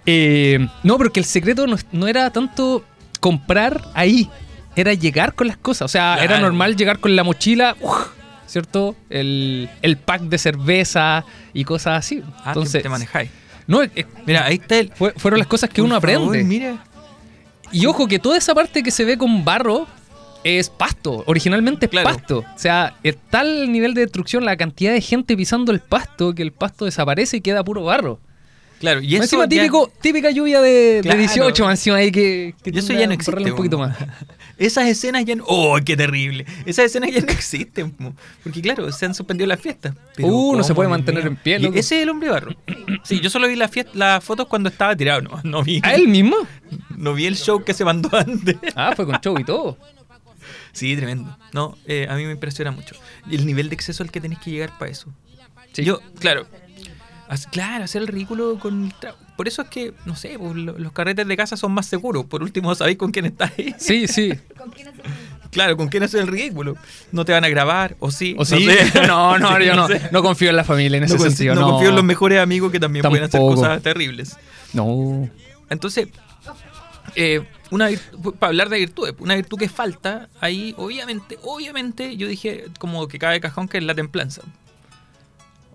Eh, 0.07 0.67
no, 0.83 0.97
porque 0.99 1.21
el 1.21 1.27
secreto 1.27 1.67
no, 1.69 1.77
no 1.93 2.09
era 2.09 2.31
tanto 2.31 2.85
comprar 3.21 3.83
ahí, 3.95 4.29
era 4.75 4.95
llegar 4.95 5.35
con 5.35 5.47
las 5.47 5.57
cosas. 5.57 5.83
O 5.83 5.89
sea, 5.89 6.17
era 6.23 6.41
normal 6.41 6.77
llegar 6.77 6.99
con 6.99 7.15
la 7.15 7.23
mochila, 7.23 7.77
¡uf! 7.81 8.09
¿cierto? 8.47 8.97
El, 9.11 9.69
el 9.83 9.97
pack 9.97 10.23
de 10.23 10.39
cerveza 10.39 11.25
y 11.55 11.63
cosas 11.65 11.99
así. 11.99 12.23
Ah, 12.39 12.47
Entonces, 12.49 12.83
te 12.83 12.89
manejáis. 12.89 13.31
No, 13.71 13.83
eh, 13.83 14.07
Mira, 14.27 14.45
ahí 14.47 14.57
está 14.57 14.79
el. 14.79 14.93
fue- 14.95 15.13
fueron 15.17 15.39
las 15.39 15.47
cosas 15.49 15.71
que 15.71 15.77
Por 15.77 15.87
uno 15.87 16.01
favor, 16.01 16.19
aprende. 16.29 16.45
mira. 16.45 16.85
Y 17.73 17.87
ojo 17.87 18.07
que 18.09 18.19
toda 18.19 18.37
esa 18.37 18.55
parte 18.55 18.83
que 18.83 18.91
se 18.91 19.05
ve 19.05 19.17
con 19.17 19.45
barro 19.45 19.87
es 20.43 20.69
pasto, 20.71 21.23
originalmente 21.27 21.87
es 21.87 21.91
Claro. 21.91 22.09
pasto. 22.09 22.39
O 22.39 22.59
sea, 22.59 22.97
es 23.03 23.17
tal 23.31 23.47
el 23.63 23.73
nivel 23.73 23.95
de 23.95 24.01
destrucción, 24.03 24.45
la 24.45 24.57
cantidad 24.57 24.93
de 24.93 25.01
gente 25.01 25.37
pisando 25.37 25.71
el 25.71 25.81
pasto, 25.81 26.35
que 26.35 26.43
el 26.43 26.53
pasto 26.53 26.85
desaparece 26.85 27.37
y 27.37 27.41
queda 27.43 27.63
puro 27.63 27.85
barro. 27.85 28.19
Claro, 28.81 29.03
y 29.03 29.15
eso 29.15 29.25
encima 29.25 29.45
ya- 29.45 29.49
típico, 29.51 29.93
típica 30.01 30.31
lluvia 30.31 30.63
de, 30.63 30.71
de 30.97 31.01
Claro. 31.03 31.19
18, 31.19 31.65
más 31.65 31.73
encima 31.79 31.97
ahí 31.97 32.11
que, 32.11 32.55
que 32.65 32.71
Y 32.71 32.79
eso 32.79 32.95
ya 32.95 33.07
no 33.07 33.13
existe. 33.13 33.51
un 33.51 33.55
poquito 33.57 33.79
más. 33.79 33.95
Esas 34.61 34.87
escenas 34.89 35.25
ya 35.25 35.35
no. 35.35 35.45
¡Oh, 35.47 35.79
qué 35.85 35.97
terrible! 35.97 36.45
Esas 36.67 36.85
escenas 36.85 37.11
ya 37.11 37.23
no 37.23 37.33
existen. 37.33 37.93
Porque, 38.45 38.61
claro, 38.61 38.93
se 38.93 39.07
han 39.07 39.15
suspendido 39.15 39.47
las 39.49 39.59
fiestas. 39.59 39.95
Pero 40.15 40.29
Uh, 40.29 40.57
no 40.57 40.63
se 40.63 40.69
¿cómo, 40.69 40.77
puede 40.77 40.89
mantener 40.91 41.27
en 41.27 41.35
pie, 41.37 41.59
loco. 41.59 41.77
Ese 41.79 41.97
es 41.97 42.03
el 42.03 42.11
hombre 42.11 42.29
barro. 42.29 42.55
Sí, 43.03 43.21
yo 43.21 43.31
solo 43.31 43.49
vi 43.49 43.57
las 43.57 43.71
las 43.95 44.23
fotos 44.23 44.47
cuando 44.49 44.69
estaba 44.69 44.95
tirado. 44.95 45.23
No, 45.23 45.41
no 45.43 45.63
vi. 45.65 45.81
¿A 45.83 45.95
él 45.95 46.09
mismo? 46.09 46.37
No 46.95 47.15
vi 47.15 47.25
el 47.25 47.37
show 47.37 47.65
que 47.65 47.73
se 47.73 47.85
mandó 47.87 48.11
antes. 48.17 48.57
Ah, 48.77 48.93
fue 48.95 49.07
con 49.07 49.17
show 49.21 49.39
y 49.41 49.45
todo. 49.45 49.79
Sí, 50.73 50.95
tremendo. 50.95 51.37
No, 51.53 51.77
eh, 51.87 52.07
a 52.09 52.15
mí 52.17 52.27
me 52.27 52.33
impresiona 52.33 52.71
mucho. 52.71 52.95
El 53.31 53.47
nivel 53.47 53.71
de 53.71 53.75
exceso 53.75 54.03
al 54.03 54.11
que 54.11 54.21
tenés 54.21 54.39
que 54.41 54.51
llegar 54.51 54.77
para 54.79 54.91
eso. 54.91 55.13
Sí. 55.73 55.85
Yo, 55.85 56.01
claro. 56.19 56.47
Claro, 57.53 57.85
hacer 57.85 58.03
el 58.03 58.09
ridículo 58.09 58.59
con 58.59 58.87
el 58.87 58.93
Por 59.41 59.49
eso 59.49 59.63
es 59.63 59.69
que, 59.69 59.95
no 60.05 60.17
sé, 60.17 60.39
pues, 60.39 60.55
lo- 60.55 60.79
los 60.79 60.93
carretes 60.93 61.27
de 61.27 61.35
casa 61.35 61.57
son 61.57 61.73
más 61.73 61.87
seguros. 61.87 62.27
Por 62.27 62.43
último, 62.43 62.75
sabéis 62.75 62.99
con 62.99 63.11
quién 63.11 63.25
estáis. 63.25 63.75
Sí, 63.79 64.07
sí. 64.07 64.35
Claro, 65.51 65.79
con 65.79 65.89
quién 65.89 66.03
hacer 66.03 66.21
el 66.21 66.27
ridículo. 66.27 66.77
No 67.11 67.25
te 67.25 67.33
van 67.33 67.43
a 67.43 67.49
grabar, 67.49 67.97
o 68.01 68.11
sí. 68.11 68.37
¿O 68.39 68.45
sí? 68.45 68.67
sé. 68.67 69.01
No, 69.07 69.39
no, 69.39 69.57
Sí, 69.59 69.65
yo 69.65 69.75
no, 69.77 69.89
sé. 69.89 70.11
no 70.13 70.23
confío 70.23 70.51
en 70.51 70.57
la 70.57 70.65
familia 70.65 70.99
en 70.99 71.05
ese 71.05 71.19
sentido. 71.19 71.55
no 71.55 71.63
No, 71.63 71.71
confío 71.71 71.89
en 71.89 71.95
los 71.95 72.05
mejores 72.05 72.39
amigos 72.39 72.71
que 72.71 72.79
también 72.79 73.03
pueden 73.03 73.25
hacer 73.25 73.41
cosas 73.41 73.81
terribles. 73.83 74.37
No. 74.75 75.31
Entonces, 75.71 76.09
eh, 77.17 77.43
una 77.71 77.89
para 78.39 78.49
hablar 78.51 78.69
de 78.69 78.77
virtudes, 78.79 79.15
una 79.21 79.37
virtud 79.37 79.57
que 79.59 79.71
falta 79.71 80.29
ahí, 80.43 80.75
obviamente, 80.77 81.39
obviamente, 81.45 82.15
yo 82.19 82.29
dije 82.29 82.67
como 82.79 83.09
que 83.09 83.19
cabe 83.19 83.41
cajón 83.41 83.69
que 83.69 83.79
es 83.79 83.85
la 83.85 83.95
templanza. 83.95 84.43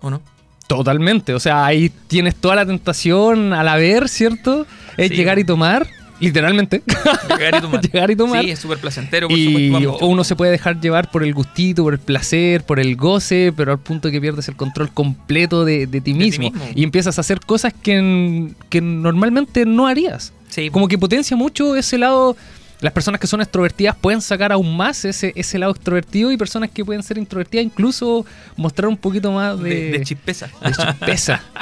¿O 0.00 0.08
no? 0.08 0.22
Totalmente. 0.66 1.32
O 1.34 1.40
sea, 1.40 1.64
ahí 1.66 1.90
tienes 2.08 2.34
toda 2.34 2.56
la 2.56 2.66
tentación 2.66 3.52
al 3.52 3.68
haber, 3.68 4.08
¿cierto? 4.08 4.66
Es 4.96 5.10
Sí. 5.10 5.14
llegar 5.16 5.38
y 5.38 5.44
tomar, 5.44 5.86
literalmente. 6.18 6.82
Llegar 7.28 7.54
y 7.56 7.60
tomar. 7.60 7.80
Llegar 7.92 8.10
y 8.10 8.16
tomar. 8.16 8.44
Sí, 8.44 8.50
es 8.50 8.58
súper 8.58 8.78
placentero, 8.78 9.28
por 9.28 9.38
Y 9.38 9.68
supuesto. 9.70 10.06
uno 10.06 10.24
se 10.24 10.34
puede 10.34 10.50
dejar 10.50 10.80
llevar 10.80 11.10
por 11.10 11.22
el 11.22 11.34
gustito, 11.34 11.84
por 11.84 11.92
el 11.92 12.00
placer, 12.00 12.64
por 12.64 12.80
el 12.80 12.96
goce, 12.96 13.52
pero 13.56 13.72
al 13.72 13.78
punto 13.78 14.10
que 14.10 14.20
pierdes 14.20 14.48
el 14.48 14.56
control 14.56 14.90
completo 14.92 15.64
de, 15.64 15.86
de 15.86 16.00
ti 16.00 16.12
ti 16.12 16.14
mismo. 16.14 16.50
mismo. 16.50 16.64
Y 16.74 16.82
empiezas 16.82 17.18
a 17.18 17.20
hacer 17.20 17.40
cosas 17.40 17.72
que, 17.82 18.48
que 18.68 18.80
normalmente 18.80 19.66
no 19.66 19.86
harías. 19.86 20.32
Sí, 20.48 20.70
Como 20.70 20.88
que 20.88 20.96
potencia 20.98 21.36
mucho 21.36 21.76
ese 21.76 21.98
lado. 21.98 22.36
Las 22.80 22.92
personas 22.92 23.20
que 23.20 23.26
son 23.26 23.40
extrovertidas 23.40 23.96
pueden 23.96 24.20
sacar 24.20 24.52
aún 24.52 24.76
más 24.76 25.04
ese, 25.04 25.32
ese 25.34 25.58
lado 25.58 25.72
extrovertido 25.72 26.30
y 26.30 26.36
personas 26.36 26.70
que 26.70 26.84
pueden 26.84 27.02
ser 27.02 27.16
introvertidas 27.18 27.64
incluso 27.64 28.26
mostrar 28.56 28.88
un 28.88 28.96
poquito 28.96 29.32
más 29.32 29.58
de, 29.60 29.70
de, 29.92 29.98
de 29.98 30.04
chispeza. 30.04 30.48
de 30.62 30.72
chispeza. 30.72 31.42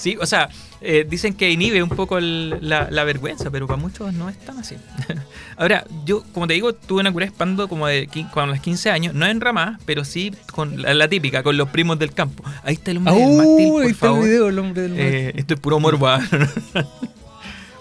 Sí, 0.00 0.16
o 0.20 0.26
sea, 0.26 0.48
eh, 0.80 1.04
dicen 1.10 1.34
que 1.34 1.50
inhibe 1.50 1.82
un 1.82 1.88
poco 1.88 2.18
el- 2.18 2.56
la, 2.60 2.86
la 2.88 3.02
vergüenza, 3.02 3.50
pero 3.50 3.66
para 3.66 3.78
muchos 3.80 4.14
no 4.14 4.28
es 4.28 4.38
tan 4.38 4.56
así. 4.56 4.76
Ahora, 5.56 5.84
yo, 6.04 6.22
como 6.32 6.46
te 6.46 6.54
digo, 6.54 6.72
tuve 6.72 7.00
una 7.00 7.10
cura 7.10 7.24
espando 7.26 7.66
como 7.68 7.88
de 7.88 8.08
con 8.32 8.48
los 8.48 8.60
15 8.60 8.90
años, 8.92 9.12
no 9.14 9.26
en 9.26 9.40
ramas, 9.40 9.80
pero 9.86 10.04
sí 10.04 10.32
con 10.52 10.80
la, 10.82 10.94
la 10.94 11.08
típica, 11.08 11.42
con 11.42 11.56
los 11.56 11.68
primos 11.70 11.98
del 11.98 12.12
campo. 12.12 12.44
Ahí 12.62 12.74
está 12.74 12.92
el 12.92 12.98
hombre 12.98 13.12
del 13.12 13.36
mástil, 13.38 13.68
por 13.72 13.82
ahí 13.82 13.90
está 13.90 14.06
el 14.06 14.22
video, 14.22 14.48
el 14.50 14.58
hombre 14.60 14.82
del. 14.82 14.92
Eh, 14.96 15.32
esto 15.34 15.54
es 15.54 15.58
puro 15.60 15.80
morbo. 15.80 16.06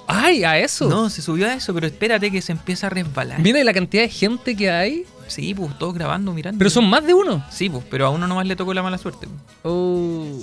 ¡Ay, 0.07 0.43
a 0.43 0.57
eso! 0.57 0.87
no, 0.89 1.09
se 1.09 1.21
subió 1.21 1.47
a 1.47 1.53
eso, 1.53 1.73
pero 1.73 1.85
espérate 1.87 2.31
que 2.31 2.41
se 2.41 2.51
empieza 2.53 2.87
a 2.87 2.89
resbalar. 2.89 3.39
Mira 3.39 3.63
la 3.63 3.73
cantidad 3.73 4.03
de 4.03 4.09
gente 4.09 4.55
que 4.55 4.71
hay. 4.71 5.05
Sí, 5.27 5.53
pues 5.53 5.77
todos 5.77 5.93
grabando, 5.93 6.31
mirando. 6.33 6.57
Pero 6.57 6.69
son 6.69 6.89
más 6.89 7.05
de 7.05 7.13
uno. 7.13 7.43
Sí, 7.51 7.69
pues, 7.69 7.83
pero 7.91 8.05
a 8.07 8.09
uno 8.09 8.25
nomás 8.27 8.47
le 8.47 8.55
tocó 8.55 8.73
la 8.73 8.81
mala 8.81 8.97
suerte. 8.97 9.27
pues. 9.27 9.41
Oh. 9.63 10.39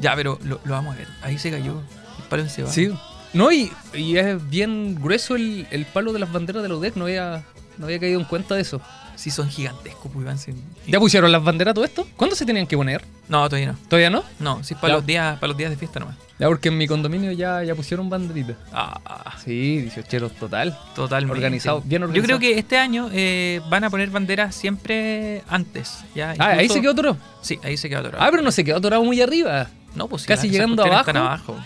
Ya, 0.00 0.16
pero 0.16 0.38
lo, 0.42 0.60
lo 0.64 0.72
vamos 0.72 0.94
a 0.94 0.98
ver. 0.98 1.08
Ahí 1.22 1.38
se 1.38 1.50
cayó. 1.50 1.82
El 2.18 2.24
palo 2.30 2.48
se 2.48 2.62
va. 2.62 2.70
Sí. 2.70 2.90
No, 3.34 3.52
y, 3.52 3.70
y 3.92 4.16
es 4.16 4.48
bien 4.48 4.94
grueso 5.00 5.36
el, 5.36 5.66
el 5.70 5.84
palo 5.86 6.12
de 6.12 6.18
las 6.20 6.32
banderas 6.32 6.62
de 6.62 6.68
la 6.70 6.76
UDEC. 6.76 6.96
No 6.96 7.04
había, 7.04 7.44
no 7.76 7.84
había 7.86 8.00
caído 8.00 8.18
en 8.18 8.24
cuenta 8.26 8.54
de 8.54 8.62
eso. 8.62 8.80
Sí, 9.16 9.30
son 9.30 9.48
gigantescos, 9.48 10.10
pues 10.12 10.24
Iván. 10.24 10.38
sí. 10.38 10.52
¿Ya 10.86 10.98
pusieron 10.98 11.30
las 11.30 11.44
banderas 11.44 11.74
todo 11.74 11.84
esto? 11.84 12.06
¿Cuándo 12.16 12.34
se 12.34 12.44
tenían 12.46 12.66
que 12.66 12.76
poner? 12.76 13.04
No, 13.28 13.46
todavía 13.48 13.72
no. 13.72 13.78
¿Todavía 13.88 14.10
no? 14.10 14.24
No, 14.40 14.64
sí, 14.64 14.74
para 14.74 14.94
los 14.94 15.06
días, 15.06 15.34
para 15.38 15.48
los 15.48 15.56
días 15.56 15.70
de 15.70 15.76
fiesta 15.76 16.00
nomás. 16.00 16.16
Ya, 16.38 16.48
porque 16.48 16.68
en 16.68 16.76
mi 16.78 16.88
condominio 16.88 17.30
ya, 17.30 17.62
ya 17.62 17.74
pusieron 17.76 18.10
banderitas. 18.10 18.56
Ah, 18.72 19.36
Sí, 19.44 19.82
18 19.82 20.30
total. 20.30 20.76
totalmente. 20.96 21.36
Organizado, 21.36 21.80
bien 21.84 22.00
Yo 22.02 22.06
organizado. 22.08 22.38
creo 22.38 22.52
que 22.52 22.58
este 22.58 22.76
año 22.76 23.08
eh, 23.12 23.60
van 23.70 23.84
a 23.84 23.90
poner 23.90 24.10
banderas 24.10 24.54
siempre 24.54 25.42
antes. 25.48 26.04
¿ya? 26.14 26.34
Ah, 26.38 26.48
ahí 26.58 26.68
se 26.68 26.80
quedó 26.80 26.90
atorado. 26.92 27.18
Sí, 27.40 27.60
ahí 27.62 27.76
se 27.76 27.88
quedó 27.88 28.00
atorado. 28.00 28.24
Ah, 28.24 28.28
pero 28.32 28.42
no 28.42 28.50
se 28.50 28.64
quedó 28.64 28.78
atorado 28.78 29.04
muy 29.04 29.20
arriba. 29.20 29.68
no, 29.94 30.08
pues 30.08 30.24
casi 30.26 30.48
llegando 30.48 30.84
están 30.84 31.16
abajo. 31.16 31.56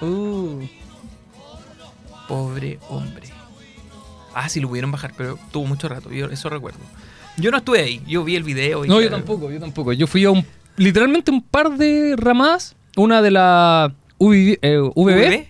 Uh. 0.00 0.62
Pobre 2.26 2.78
hombre. 2.88 3.28
Ah, 4.34 4.48
sí, 4.48 4.60
lo 4.60 4.68
pudieron 4.68 4.90
bajar, 4.90 5.12
pero 5.16 5.38
tuvo 5.52 5.66
mucho 5.66 5.88
rato. 5.88 6.10
Yo 6.10 6.26
eso 6.30 6.48
recuerdo. 6.48 6.80
Yo 7.36 7.50
no 7.50 7.58
estuve 7.58 7.80
ahí. 7.80 8.02
Yo 8.06 8.24
vi 8.24 8.36
el 8.36 8.42
video. 8.42 8.84
Y 8.84 8.88
No, 8.88 9.00
yo 9.00 9.10
tampoco, 9.10 9.50
yo 9.50 9.60
tampoco. 9.60 9.92
Yo 9.92 10.06
fui 10.06 10.24
a 10.24 10.30
un, 10.30 10.44
literalmente 10.76 11.30
un 11.30 11.42
par 11.42 11.70
de 11.76 12.14
ramadas. 12.16 12.74
Una 12.96 13.22
de 13.22 13.30
la 13.30 13.92
UV, 14.18 14.58
eh, 14.62 14.78
VB. 14.78 14.94
¿VB? 14.94 15.46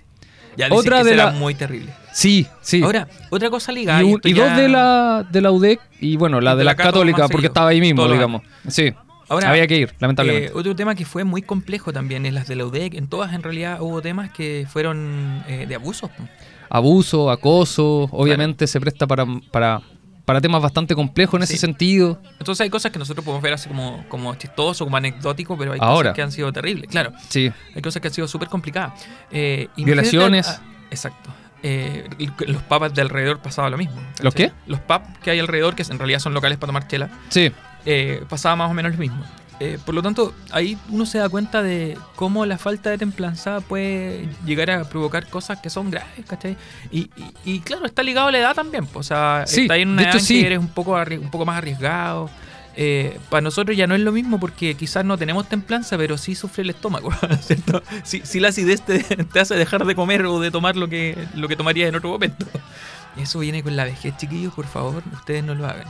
Ya 0.56 0.68
Otra 0.70 0.98
que 0.98 1.04
de 1.04 1.10
será 1.10 1.24
la- 1.26 1.30
muy 1.32 1.54
terrible. 1.54 1.90
Sí, 2.12 2.46
sí. 2.60 2.80
Ahora, 2.82 3.08
otra 3.30 3.50
cosa 3.50 3.72
ligada. 3.72 4.00
y, 4.02 4.06
y 4.06 4.08
un- 4.10 4.16
esto 4.16 4.28
y 4.28 4.34
ya- 4.34 4.48
dos 4.50 4.56
de 4.56 4.68
la, 4.68 5.26
de 5.30 5.40
la 5.40 5.50
UDEC 5.50 5.80
y 6.00 6.16
bueno, 6.16 6.40
la 6.40 6.52
de, 6.52 6.58
de 6.58 6.64
la, 6.64 6.76
católica, 6.76 7.22
porque 7.22 7.32
seguido. 7.38 7.48
estaba 7.48 7.68
ahí 7.70 7.80
mismo, 7.80 8.06
digamos. 8.08 8.42
Sí. 8.68 8.92
Ahora, 9.28 9.50
Había 9.50 9.66
que 9.66 9.78
ir, 9.78 9.94
lamentablemente. 9.98 10.48
Eh, 10.48 10.52
otro 10.54 10.76
tema 10.76 10.94
que 10.94 11.04
fue 11.06 11.24
muy 11.24 11.42
complejo 11.42 11.92
también 11.92 12.24
en 12.26 12.34
las 12.34 12.46
de 12.46 12.56
la 12.56 12.66
UDEC, 12.66 12.94
en 12.94 13.08
todas 13.08 13.32
en 13.32 13.42
realidad 13.42 13.80
hubo 13.80 14.00
temas 14.02 14.30
que 14.30 14.66
fueron 14.70 15.42
eh, 15.48 15.64
de 15.66 15.74
abusos. 15.74 16.10
po. 16.10 16.22
Abuso, 16.68 17.30
acoso, 17.30 18.08
obviamente 18.12 18.66
se 18.66 18.80
presta 18.80 19.06
para, 19.06 19.24
para, 19.50 19.80
para 20.24 20.40
temas 20.40 20.62
bastante 20.62 20.94
complejos 20.94 21.38
en 21.38 21.42
ese 21.44 21.54
Sí. 21.54 21.58
sentido. 21.58 22.20
Entonces 22.38 22.62
hay 22.62 22.70
cosas 22.70 22.90
que 22.92 22.98
nosotros 22.98 23.24
podemos 23.24 23.42
ver 23.42 23.52
así 23.52 23.68
como, 23.68 24.04
como 24.08 24.34
chistoso, 24.36 24.84
como 24.84 24.96
anecdótico, 24.96 25.56
pero 25.58 25.72
hay 25.72 25.78
Ahora. 25.82 26.10
cosas 26.10 26.14
que 26.16 26.22
han 26.22 26.32
sido 26.32 26.52
terribles, 26.52 26.88
claro. 26.90 27.12
Sí. 27.28 27.52
Hay 27.74 27.82
cosas 27.82 28.00
que 28.00 28.08
han 28.08 28.14
sido 28.14 28.26
súper 28.28 28.48
complicadas. 28.48 28.92
Eh, 29.30 29.68
Violaciones. 29.76 30.48
ah, 30.48 30.60
exacto. 30.90 31.30
Eh, 31.62 32.06
los 32.46 32.62
pubs 32.62 32.92
de 32.94 33.00
alrededor 33.02 33.38
pasaba 33.40 33.70
lo 33.70 33.78
mismo. 33.78 33.96
¿Los 34.20 34.34
¿cachai? 34.34 34.50
qué? 34.50 34.54
Los 34.66 34.80
pubs 34.80 35.18
que 35.22 35.30
hay 35.30 35.40
alrededor, 35.40 35.74
que 35.74 35.82
en 35.82 35.98
realidad 35.98 36.18
son 36.18 36.34
locales 36.34 36.58
para 36.58 36.68
tomar 36.68 36.86
chela, 36.88 37.08
Sí. 37.30 37.50
eh, 37.86 38.22
pasaba 38.28 38.56
más 38.56 38.70
o 38.70 38.74
menos 38.74 38.92
lo 38.92 38.98
mismo. 38.98 39.24
Eh, 39.60 39.78
por 39.84 39.94
lo 39.94 40.02
tanto, 40.02 40.34
ahí 40.50 40.76
uno 40.90 41.06
se 41.06 41.18
da 41.18 41.28
cuenta 41.28 41.62
de 41.62 41.96
cómo 42.16 42.44
la 42.44 42.58
falta 42.58 42.90
de 42.90 42.98
templanza 42.98 43.60
puede 43.60 44.28
llegar 44.44 44.70
a 44.72 44.84
provocar 44.84 45.28
cosas 45.28 45.60
que 45.60 45.70
son 45.70 45.90
graves, 45.90 46.24
¿cachai? 46.26 46.56
Y, 46.90 47.02
y- 47.16 47.32
y 47.44 47.60
claro, 47.60 47.86
está 47.86 48.02
ligado 48.02 48.28
a 48.28 48.32
la 48.32 48.38
edad 48.38 48.54
también. 48.54 48.86
pues, 48.86 49.06
O 49.06 49.08
sea, 49.08 49.44
Sí, 49.46 49.62
está 49.62 49.74
ahí 49.74 49.82
en 49.82 49.90
una 49.90 50.02
edad 50.02 50.10
hecho, 50.10 50.18
en 50.18 50.24
sí. 50.24 50.40
que 50.40 50.46
eres 50.46 50.58
un 50.58 50.68
poco, 50.68 50.96
arri- 50.96 51.20
un 51.20 51.30
poco 51.30 51.46
más 51.46 51.56
arriesgado. 51.58 52.28
Eh, 52.76 53.20
para 53.30 53.40
nosotros 53.42 53.76
ya 53.76 53.86
no 53.86 53.94
es 53.94 54.00
lo 54.00 54.10
mismo 54.10 54.40
porque 54.40 54.74
quizás 54.74 55.04
no 55.04 55.16
tenemos 55.16 55.48
templanza, 55.48 55.96
pero 55.96 56.18
sí 56.18 56.34
sufre 56.34 56.64
el 56.64 56.70
estómago, 56.70 57.10
¿cierto? 57.40 57.80
Sí 58.02 58.40
la 58.40 58.48
acidez 58.48 58.80
te, 58.82 58.98
te 59.04 59.38
hace 59.40 59.54
dejar 59.54 59.84
de 59.86 59.94
comer 59.94 60.26
o 60.26 60.40
de 60.40 60.50
tomar 60.50 60.74
lo 60.74 60.88
que, 60.88 61.16
lo 61.36 61.46
que 61.46 61.54
tomarías 61.54 61.88
en 61.88 61.94
otro 61.94 62.08
momento. 62.10 62.44
Eso 63.16 63.38
viene 63.38 63.62
con 63.62 63.76
la 63.76 63.84
vejez, 63.84 64.16
chiquillos, 64.16 64.52
por 64.52 64.66
favor, 64.66 65.04
ustedes 65.12 65.44
no 65.44 65.54
lo 65.54 65.68
hagan. 65.68 65.86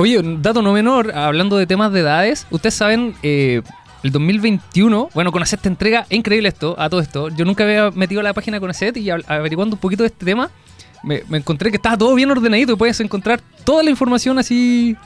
Oye, 0.00 0.16
un 0.20 0.40
dato 0.42 0.62
no 0.62 0.72
menor, 0.72 1.10
hablando 1.12 1.56
de 1.56 1.66
temas 1.66 1.92
de 1.92 2.00
edades, 2.00 2.46
ustedes 2.50 2.74
saben, 2.74 3.16
eh, 3.24 3.62
el 4.04 4.12
2021, 4.12 5.10
bueno, 5.12 5.32
con 5.32 5.42
esta 5.42 5.68
entrega, 5.68 6.06
es 6.08 6.16
increíble 6.16 6.48
esto, 6.48 6.76
a 6.78 6.88
todo 6.88 7.00
esto. 7.00 7.30
Yo 7.30 7.44
nunca 7.44 7.64
había 7.64 7.90
metido 7.90 8.20
a 8.20 8.22
la 8.22 8.32
página 8.32 8.60
con 8.60 8.70
y 8.70 8.74
ab- 8.74 9.24
averiguando 9.26 9.74
un 9.74 9.80
poquito 9.80 10.04
de 10.04 10.08
este 10.10 10.24
tema, 10.24 10.50
me, 11.02 11.24
me 11.28 11.38
encontré 11.38 11.70
que 11.70 11.78
estaba 11.78 11.98
todo 11.98 12.14
bien 12.14 12.30
ordenadito 12.30 12.72
y 12.74 12.76
puedes 12.76 13.00
encontrar 13.00 13.40
toda 13.64 13.82
la 13.82 13.90
información 13.90 14.38
así 14.38 14.96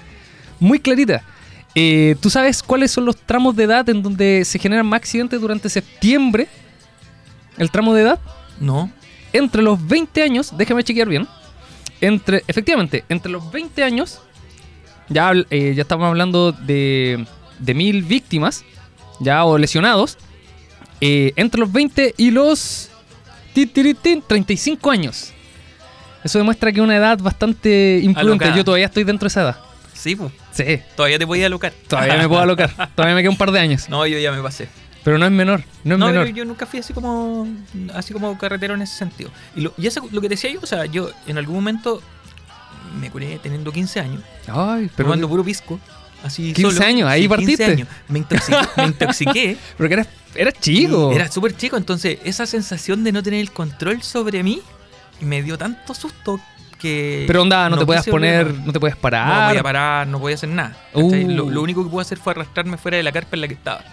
muy 0.60 0.78
clarita. 0.78 1.22
Eh, 1.74 2.14
¿Tú 2.20 2.28
sabes 2.28 2.62
cuáles 2.62 2.90
son 2.90 3.06
los 3.06 3.16
tramos 3.16 3.56
de 3.56 3.64
edad 3.64 3.88
en 3.88 4.02
donde 4.02 4.44
se 4.44 4.58
generan 4.58 4.84
más 4.84 4.98
accidentes 4.98 5.40
durante 5.40 5.70
septiembre? 5.70 6.48
El 7.56 7.70
tramo 7.70 7.94
de 7.94 8.02
edad 8.02 8.20
No, 8.60 8.90
entre 9.32 9.62
los 9.62 9.86
20 9.86 10.22
años, 10.22 10.52
déjame 10.54 10.84
chequear 10.84 11.08
bien. 11.08 11.26
Entre, 12.02 12.42
efectivamente, 12.46 13.04
entre 13.08 13.32
los 13.32 13.50
20 13.50 13.82
años, 13.84 14.20
ya, 15.12 15.32
eh, 15.50 15.72
ya 15.74 15.82
estamos 15.82 16.06
hablando 16.06 16.52
de, 16.52 17.24
de 17.58 17.74
mil 17.74 18.02
víctimas, 18.02 18.64
ya 19.20 19.44
o 19.44 19.58
lesionados. 19.58 20.18
eh, 21.00 21.32
entre 21.36 21.60
los 21.60 21.72
20 21.72 22.14
y 22.16 22.30
los 22.30 22.88
ti, 23.54 23.66
tiri, 23.66 23.94
tin, 23.94 24.22
35 24.22 24.90
años. 24.90 25.32
Eso 26.24 26.38
demuestra 26.38 26.70
que 26.70 26.78
es 26.78 26.84
una 26.84 26.96
edad 26.96 27.18
bastante 27.18 27.98
imprudente. 28.02 28.44
Alocada. 28.44 28.56
Yo 28.56 28.64
todavía 28.64 28.86
estoy 28.86 29.02
dentro 29.04 29.24
de 29.26 29.28
esa 29.28 29.42
edad. 29.42 29.56
sí, 29.92 30.14
pues, 30.16 30.32
Sí, 30.52 30.80
todavía 30.96 31.18
te 31.18 31.26
podía 31.26 31.46
alocar. 31.46 31.72
todavía 31.88 32.16
me 32.18 32.28
puedo 32.28 32.42
alocar. 32.42 32.70
Todavía 32.94 33.14
me 33.16 33.22
queda 33.22 33.30
un 33.30 33.36
par 33.38 33.50
de 33.50 33.58
años. 33.58 33.88
No, 33.88 34.06
yo 34.06 34.18
ya 34.18 34.30
me 34.32 34.40
pasé. 34.42 34.68
Pero 35.02 35.18
no 35.18 35.24
es 35.26 35.32
menor, 35.32 35.64
no 35.82 35.94
es 35.94 35.98
No, 35.98 36.06
menor. 36.06 36.24
pero 36.26 36.36
yo 36.36 36.44
nunca 36.44 36.64
fui 36.66 36.78
así 36.78 36.92
como 36.92 37.48
así 37.94 38.12
como 38.12 38.38
carretero 38.38 38.74
en 38.74 38.82
ese 38.82 38.94
sentido. 38.96 39.30
Y, 39.56 39.62
lo, 39.62 39.74
y 39.76 39.86
eso, 39.88 40.06
lo 40.12 40.20
que 40.20 40.28
decía 40.28 40.50
yo, 40.52 40.60
o 40.62 40.66
sea, 40.66 40.86
yo 40.86 41.10
en 41.26 41.38
algún 41.38 41.56
momento 41.56 42.00
me 42.98 43.10
curé 43.10 43.38
teniendo 43.42 43.72
15 43.72 44.00
años, 44.00 44.22
Ay, 44.46 44.90
pero, 44.96 45.08
tomando 45.08 45.28
puro 45.28 45.44
pisco. 45.44 45.78
Así 46.22 46.52
15 46.52 46.76
solo. 46.76 46.86
años, 46.86 47.08
ahí 47.08 47.22
15 47.22 47.28
partiste. 47.28 47.64
años. 47.64 47.88
Me 48.08 48.18
intoxiqué, 48.20 48.58
me 48.76 48.84
intoxiqué 48.84 49.56
pero 49.76 49.88
que 49.88 49.94
eras, 49.94 50.08
eras 50.34 50.54
chico. 50.60 51.10
y 51.12 51.16
Era 51.16 51.30
súper 51.30 51.56
chico, 51.56 51.76
entonces 51.76 52.18
esa 52.24 52.46
sensación 52.46 53.02
de 53.02 53.10
no 53.12 53.22
tener 53.22 53.40
el 53.40 53.50
control 53.50 54.02
sobre 54.02 54.42
mí 54.42 54.62
me 55.20 55.42
dio 55.42 55.58
tanto 55.58 55.94
susto 55.94 56.40
que. 56.78 57.24
Pero 57.26 57.42
onda, 57.42 57.68
no, 57.68 57.78
te 57.78 57.84
volver 57.84 58.04
poner, 58.04 58.54
no 58.54 58.72
te 58.72 58.78
puedes 58.78 58.96
parar. 58.96 59.42
No 59.42 59.48
podía 59.48 59.62
parar, 59.62 60.06
no 60.06 60.20
podía 60.20 60.34
hacer 60.36 60.48
nada. 60.48 60.76
Uh. 60.94 61.12
Lo, 61.28 61.50
lo 61.50 61.62
único 61.62 61.82
que 61.82 61.90
pude 61.90 62.02
hacer 62.02 62.18
fue 62.18 62.32
arrastrarme 62.32 62.76
fuera 62.76 62.96
de 62.96 63.02
la 63.02 63.10
carpa 63.10 63.34
en 63.36 63.40
la 63.40 63.48
que 63.48 63.54
estaba 63.54 63.84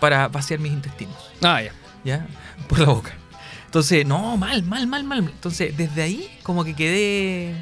para 0.00 0.28
vaciar 0.28 0.58
mis 0.58 0.72
intestinos. 0.72 1.16
Ah, 1.42 1.62
ya. 1.62 1.72
¿ya? 2.04 2.26
Por 2.68 2.80
la 2.80 2.86
boca. 2.86 3.12
Entonces, 3.66 4.04
no, 4.06 4.36
mal, 4.36 4.62
mal, 4.64 4.86
mal, 4.86 5.04
mal. 5.04 5.18
Entonces, 5.20 5.76
desde 5.76 6.02
ahí 6.02 6.28
como 6.42 6.64
que 6.64 6.74
quedé 6.74 7.54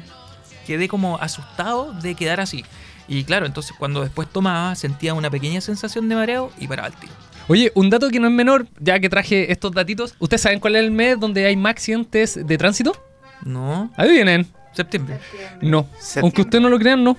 quedé 0.71 0.87
como 0.87 1.17
asustado 1.17 1.93
de 2.01 2.15
quedar 2.15 2.39
así. 2.39 2.63
Y 3.07 3.23
claro, 3.25 3.45
entonces 3.45 3.73
cuando 3.77 4.01
después 4.01 4.29
tomaba 4.29 4.73
sentía 4.75 5.13
una 5.13 5.29
pequeña 5.29 5.59
sensación 5.59 6.07
de 6.07 6.15
mareo 6.15 6.49
y 6.57 6.67
paraba 6.67 6.87
el 6.87 6.93
tiro. 6.95 7.13
Oye, 7.49 7.71
un 7.75 7.89
dato 7.89 8.09
que 8.09 8.19
no 8.21 8.27
es 8.27 8.33
menor, 8.33 8.67
ya 8.79 8.99
que 8.99 9.09
traje 9.09 9.51
estos 9.51 9.73
datitos. 9.73 10.15
¿Ustedes 10.19 10.41
saben 10.41 10.59
cuál 10.61 10.75
es 10.77 10.83
el 10.83 10.91
mes 10.91 11.19
donde 11.19 11.45
hay 11.45 11.57
más 11.57 11.71
accidentes 11.71 12.39
de 12.47 12.57
tránsito? 12.57 12.95
No, 13.43 13.91
Ahí 13.97 14.11
vienen. 14.11 14.47
septiembre. 14.71 15.19
No. 15.61 15.87
Septiembre. 15.99 16.21
Aunque 16.21 16.41
ustedes 16.41 16.61
no 16.61 16.69
lo 16.69 16.79
crean, 16.79 17.03
no. 17.03 17.17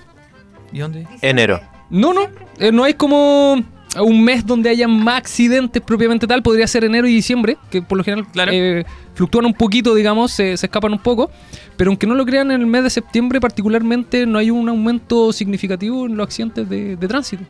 ¿Y 0.71 0.79
dónde? 0.79 1.05
Enero. 1.21 1.61
No, 1.91 2.13
no. 2.13 2.27
Eh, 2.57 2.71
no 2.71 2.83
hay 2.85 2.95
como 2.95 3.61
un 4.01 4.23
mes 4.23 4.45
donde 4.45 4.69
haya 4.69 4.87
más 4.87 5.17
accidentes 5.17 5.81
propiamente 5.81 6.25
tal. 6.27 6.41
Podría 6.41 6.67
ser 6.67 6.83
enero 6.83 7.07
y 7.07 7.13
diciembre, 7.13 7.57
que 7.69 7.81
por 7.81 7.97
lo 7.97 8.03
general 8.03 8.25
Claro. 8.31 8.51
eh, 8.53 8.85
fluctúan 9.13 9.45
un 9.45 9.53
poquito, 9.53 9.93
digamos, 9.95 10.31
se, 10.31 10.57
se 10.57 10.65
escapan 10.65 10.93
un 10.93 10.99
poco. 10.99 11.29
Pero 11.77 11.89
aunque 11.91 12.07
no 12.07 12.15
lo 12.15 12.25
crean, 12.25 12.51
en 12.51 12.61
el 12.61 12.67
mes 12.67 12.83
de 12.83 12.89
septiembre 12.89 13.39
particularmente 13.41 14.25
no 14.25 14.39
hay 14.39 14.51
un 14.51 14.67
aumento 14.69 15.31
significativo 15.33 16.05
en 16.05 16.17
los 16.17 16.25
accidentes 16.25 16.67
de, 16.69 16.95
de 16.95 17.07
tránsito. 17.07 17.43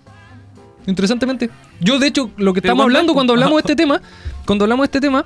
Interesantemente. 0.86 1.50
Yo, 1.80 1.98
de 2.00 2.08
hecho, 2.08 2.30
lo 2.38 2.54
que 2.54 2.62
Pero 2.62 2.74
estamos 2.74 2.84
hablando 2.84 3.14
cuando 3.14 3.34
hablamos 3.34 3.56
de 3.56 3.60
este 3.72 3.76
tema, 3.76 4.02
cuando 4.46 4.66
hablamos 4.66 4.84
de 4.84 4.88
este 4.88 5.02
tema, 5.02 5.26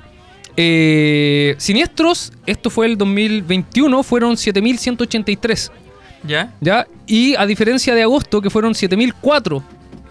eh, 0.56 1.54
siniestros, 1.58 2.32
esto 2.46 2.70
fue 2.70 2.86
el 2.86 2.96
2021, 2.98 4.02
fueron 4.02 4.34
7.183. 4.34 5.70
¿Ya? 6.24 6.52
¿Ya? 6.60 6.86
Y 7.06 7.36
a 7.36 7.46
diferencia 7.46 7.94
de 7.94 8.02
agosto, 8.02 8.40
que 8.40 8.50
fueron 8.50 8.74
7004, 8.74 9.62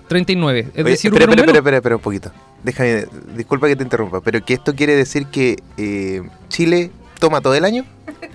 39. 0.08 0.60
Es 0.74 0.84
Oye, 0.84 0.91
decir, 0.91 1.12
espera, 1.13 1.26
espera, 1.32 1.41
espera, 1.41 1.58
espera, 1.60 1.78
espera 1.78 1.96
un 1.96 2.02
poquito. 2.02 2.32
Déjame, 2.63 3.06
disculpa 3.36 3.67
que 3.67 3.76
te 3.76 3.84
interrumpa, 3.84 4.22
pero 4.22 4.43
que 4.43 4.54
esto 4.54 4.74
quiere 4.76 4.96
decir 4.96 5.28
que 5.28 5.58
eh, 5.78 6.22
Chile 6.50 6.91
toma 7.20 7.41
todo 7.41 7.56
el 7.56 7.65
año. 7.65 7.86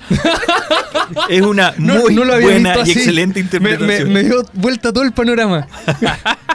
Es 1.29 1.43
una 1.43 1.75
No- 1.79 1.95
muy 2.01 2.15
no 2.15 2.25
lo 2.25 2.35
había 2.35 2.47
buena 2.49 2.75
visto 2.77 2.89
y 2.91 2.93
excelente 2.93 3.41
Me, 3.41 3.45
interpretación. 3.45 4.09
me- 4.09 4.23
me 4.23 4.29
dio 4.29 4.45
vuelta 4.55 4.93
todo 4.93 5.05
el 5.05 5.13
panorama. 5.13 5.67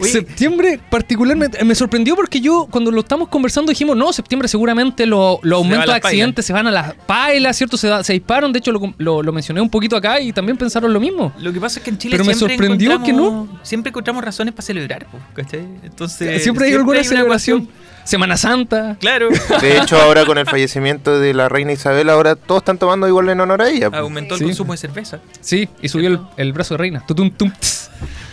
Oye, 0.00 0.10
septiembre, 0.12 0.80
particularmente, 0.90 1.64
me 1.64 1.74
sorprendió 1.74 2.14
porque 2.16 2.40
yo, 2.40 2.66
cuando 2.70 2.90
lo 2.90 3.00
estamos 3.00 3.28
conversando, 3.28 3.70
dijimos, 3.70 3.96
no, 3.96 4.12
septiembre 4.12 4.48
seguramente 4.48 5.06
lo- 5.06 5.40
los 5.42 5.58
va 5.60 5.64
aumentos 5.64 5.86
de 5.86 5.92
accidentes 5.94 6.46
se 6.46 6.52
van 6.52 6.66
a 6.66 6.70
las 6.70 6.94
pailas, 6.94 7.56
¿cierto? 7.56 7.76
Se, 7.76 7.88
da- 7.88 8.02
se 8.04 8.12
disparan. 8.12 8.52
De 8.52 8.58
hecho, 8.60 8.72
lo, 8.72 8.94
lo- 8.98 9.22
lo 9.22 9.32
mencioné 9.32 9.60
un 9.60 9.70
poquito 9.70 9.96
acá 9.96 10.20
y 10.20 10.32
también 10.32 10.56
pensaron 10.56 10.92
lo 10.92 11.00
mismo. 11.00 11.32
Lo 11.38 11.52
que 11.52 11.60
pasa 11.60 11.78
es 11.80 11.84
que 11.84 11.90
en 11.90 11.98
Chile 11.98 12.12
Pero 12.12 12.24
me 12.24 12.34
siempre 12.34 12.56
sorprendió 12.56 12.90
que 13.02 13.10
encontramos- 13.12 13.48
Siempre 13.62 13.90
encontramos 13.90 14.24
razones 14.24 14.54
para 14.54 14.64
celebrar, 14.64 15.06
¿cachai? 15.34 15.66
Entonces, 15.82 16.42
siempre 16.42 16.66
hay 16.66 16.74
alguna 16.74 16.98
una 17.00 17.08
celebración. 17.08 17.68
Semana 18.04 18.38
Santa. 18.38 18.96
Claro. 19.00 19.28
De 19.60 19.76
hecho, 19.76 20.00
ahora 20.00 20.24
con 20.24 20.38
el 20.38 20.46
fallecimiento 20.46 21.20
de 21.20 21.34
la 21.34 21.50
reina 21.50 21.72
Isabel, 21.72 22.08
ahora 22.08 22.36
todos 22.36 22.62
están 22.62 22.78
tomando 22.78 23.06
igual 23.06 23.28
en 23.28 23.38
honor 23.40 23.60
a 23.60 23.68
ella. 23.68 23.90
Aumentó 23.92 24.34
el 24.34 24.38
Sí. 24.38 24.44
consumo 24.46 24.72
de 24.72 24.78
cerveza. 24.78 25.18
Sí, 25.42 25.68
y 25.82 25.88
subió 25.90 26.08
el, 26.08 26.20
el 26.38 26.54
brazo 26.54 26.72
de 26.74 26.78
reina. 26.78 27.04
Tutum, 27.06 27.30
tum, 27.30 27.50
tss. 27.50 27.90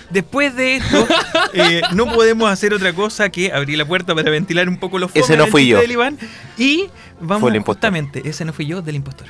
Después 0.09 0.55
de 0.55 0.75
esto, 0.77 1.07
eh, 1.53 1.81
no 1.93 2.05
podemos 2.05 2.49
hacer 2.49 2.73
otra 2.73 2.93
cosa 2.93 3.29
que 3.29 3.51
abrir 3.51 3.77
la 3.77 3.85
puerta 3.85 4.13
para 4.15 4.29
ventilar 4.29 4.69
un 4.69 4.77
poco 4.77 4.99
los 4.99 5.09
Ese 5.11 5.21
focos 5.21 5.37
no 5.37 5.43
del 5.43 5.51
fui 5.51 5.67
yo. 5.67 5.79
del 5.79 5.91
Iván. 5.91 6.17
Y 6.57 6.89
vamos 7.19 7.41
Fue 7.41 7.49
el 7.51 7.55
impostor. 7.57 7.75
justamente, 7.75 8.27
ese 8.29 8.45
no 8.45 8.53
fui 8.53 8.65
yo, 8.67 8.81
del 8.81 8.95
impostor. 8.95 9.27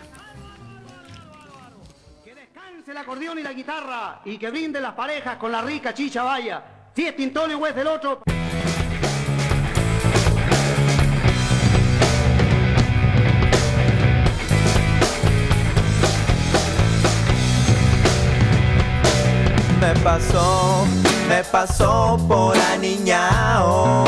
Que 2.24 2.36
descanse 2.36 2.92
el 2.92 2.98
acordeón 2.98 3.40
y 3.40 3.44
la 3.44 3.54
guitarra 3.54 4.22
y 4.26 4.38
que 4.38 4.50
brinden 4.52 4.82
las 4.84 4.94
parejas 4.94 5.38
con 5.38 5.52
la 5.52 5.62
rica 5.62 5.94
chicha 5.94 6.24
vaya. 6.24 6.64
Si 6.96 7.06
es 7.06 7.16
Tintonio 7.16 7.58
o 7.58 7.68
es 7.68 7.76
del 7.76 7.88
otro. 7.88 8.22
Pasó, 20.06 20.86
me 21.28 21.44
pasó 21.46 22.18
por 22.28 22.56
aniñao. 22.74 24.06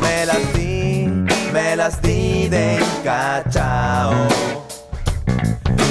Me 0.00 0.24
las 0.24 0.54
di, 0.54 1.06
me 1.52 1.76
las 1.76 2.00
di 2.00 2.48
de 2.48 2.78
encachao. 2.78 4.14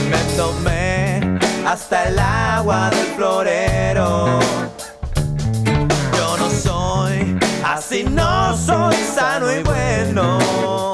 Me 0.09 0.21
tomé 0.35 1.39
hasta 1.67 2.05
el 2.09 2.17
agua 2.17 2.89
del 2.89 3.07
florero. 3.15 4.39
Yo 6.17 6.37
no 6.39 6.49
soy, 6.49 7.37
así 7.63 8.03
no 8.03 8.57
soy 8.57 8.95
sano 9.15 9.51
y 9.51 9.61
bueno. 9.61 10.90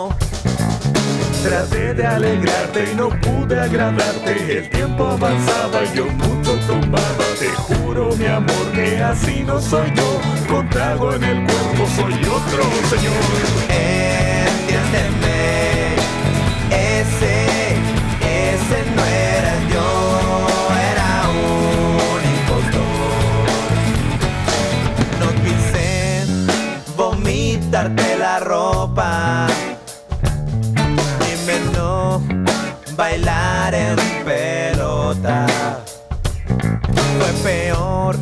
Traté 1.44 1.94
de 1.94 2.06
alegrarte 2.06 2.92
y 2.92 2.96
no 2.96 3.10
pude 3.10 3.60
agradarte. 3.60 4.58
El 4.58 4.70
tiempo 4.70 5.08
avanzaba 5.08 5.84
y 5.84 5.98
yo 5.98 6.06
mucho 6.06 6.58
tomaba. 6.68 7.26
Te 7.40 7.50
juro, 7.50 8.16
mi 8.18 8.26
amor, 8.26 8.72
que 8.74 9.02
así 9.02 9.44
no 9.46 9.62
soy 9.62 9.92
yo. 9.96 10.20
Con 10.50 10.70
trago 10.70 11.14
en 11.14 11.24
el 11.24 11.46
cuerpo 11.46 11.88
soy 11.96 12.14
otro 12.14 12.64
señor. 12.90 13.14
Entiéndeme, 14.58 15.38
ese, 16.72 17.76
ese 18.22 18.92
no 18.96 19.06
era 19.06 19.54
yo, 19.72 19.88
era 20.92 21.10
un 21.30 22.22
impostor. 22.36 23.48
No 25.20 25.28
quise 25.44 26.26
vomitarte 26.96 28.18
la 28.18 28.40
ropa, 28.40 29.48
bailar 32.98 33.76
en 33.76 33.96
pelota. 34.26 35.46
Fue 37.20 37.32
peor 37.44 38.16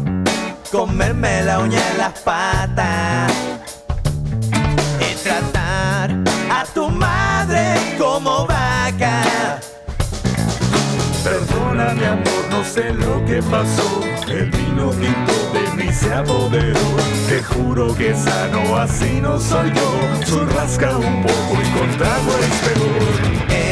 comerme 0.69 1.43
la 1.43 1.59
uña 1.59 1.79
en 1.91 1.97
las 1.97 2.19
patas 2.19 3.31
y 4.99 5.15
tratar 5.23 6.11
a 6.51 6.65
tu 6.73 6.89
madre 6.89 7.95
como 7.97 8.45
vaca. 8.45 9.59
Perdona 11.23 11.93
mi 11.93 12.03
amor, 12.03 12.45
no 12.51 12.63
sé 12.63 12.93
lo 12.93 13.23
que 13.25 13.41
pasó. 13.43 14.01
El 14.27 14.51
vino 14.51 14.89
tinto 14.91 15.33
de 15.53 15.83
mí 15.83 15.93
se 15.93 16.13
apoderó. 16.13 16.79
Te 17.29 17.41
juro 17.41 17.95
que 17.95 18.13
sano, 18.13 18.77
así 18.77 19.21
no 19.21 19.39
soy 19.39 19.71
yo. 19.73 20.45
Rasca 20.55 20.97
un 20.97 21.21
poco 21.21 21.61
y 21.63 21.79
con 21.79 21.97
trago 21.97 22.31
es 22.41 22.69
peor. 22.69 23.64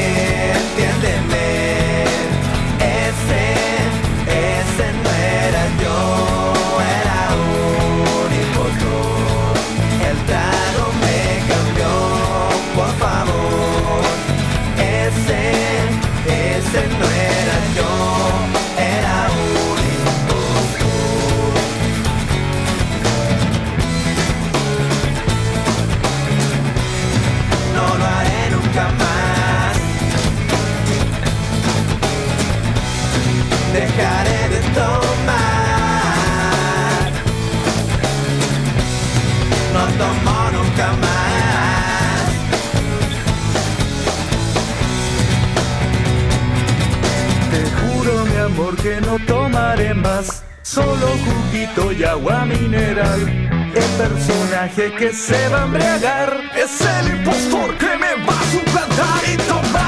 Nunca 28.73 28.89
más. 28.97 29.77
dejaré 33.73 34.49
de 34.49 34.59
tomar. 34.73 35.03
No 39.73 39.83
tomo 39.97 40.37
nunca 40.51 40.87
más. 41.03 42.23
Te 47.51 47.61
juro 47.79 48.25
mi 48.25 48.37
amor 48.37 48.73
que 48.77 49.01
no 49.01 49.13
tomaré 49.25 49.93
más. 49.93 50.43
Solo 50.61 51.07
juguito 51.25 51.91
y 51.91 52.03
agua 52.03 52.45
mineral. 52.45 53.21
El 53.75 53.89
personaje 53.97 54.93
que 54.93 55.11
se 55.13 55.49
va 55.49 55.61
a 55.61 55.65
embriagar 55.65 56.51
es 56.55 56.81
el 56.81 57.07
impostor 57.17 57.75
que 57.77 57.97
me 57.97 58.13
va 58.25 58.42
a 58.53 58.59
suplantar 58.59 59.23
y 59.31 59.37
tomar. 59.37 59.82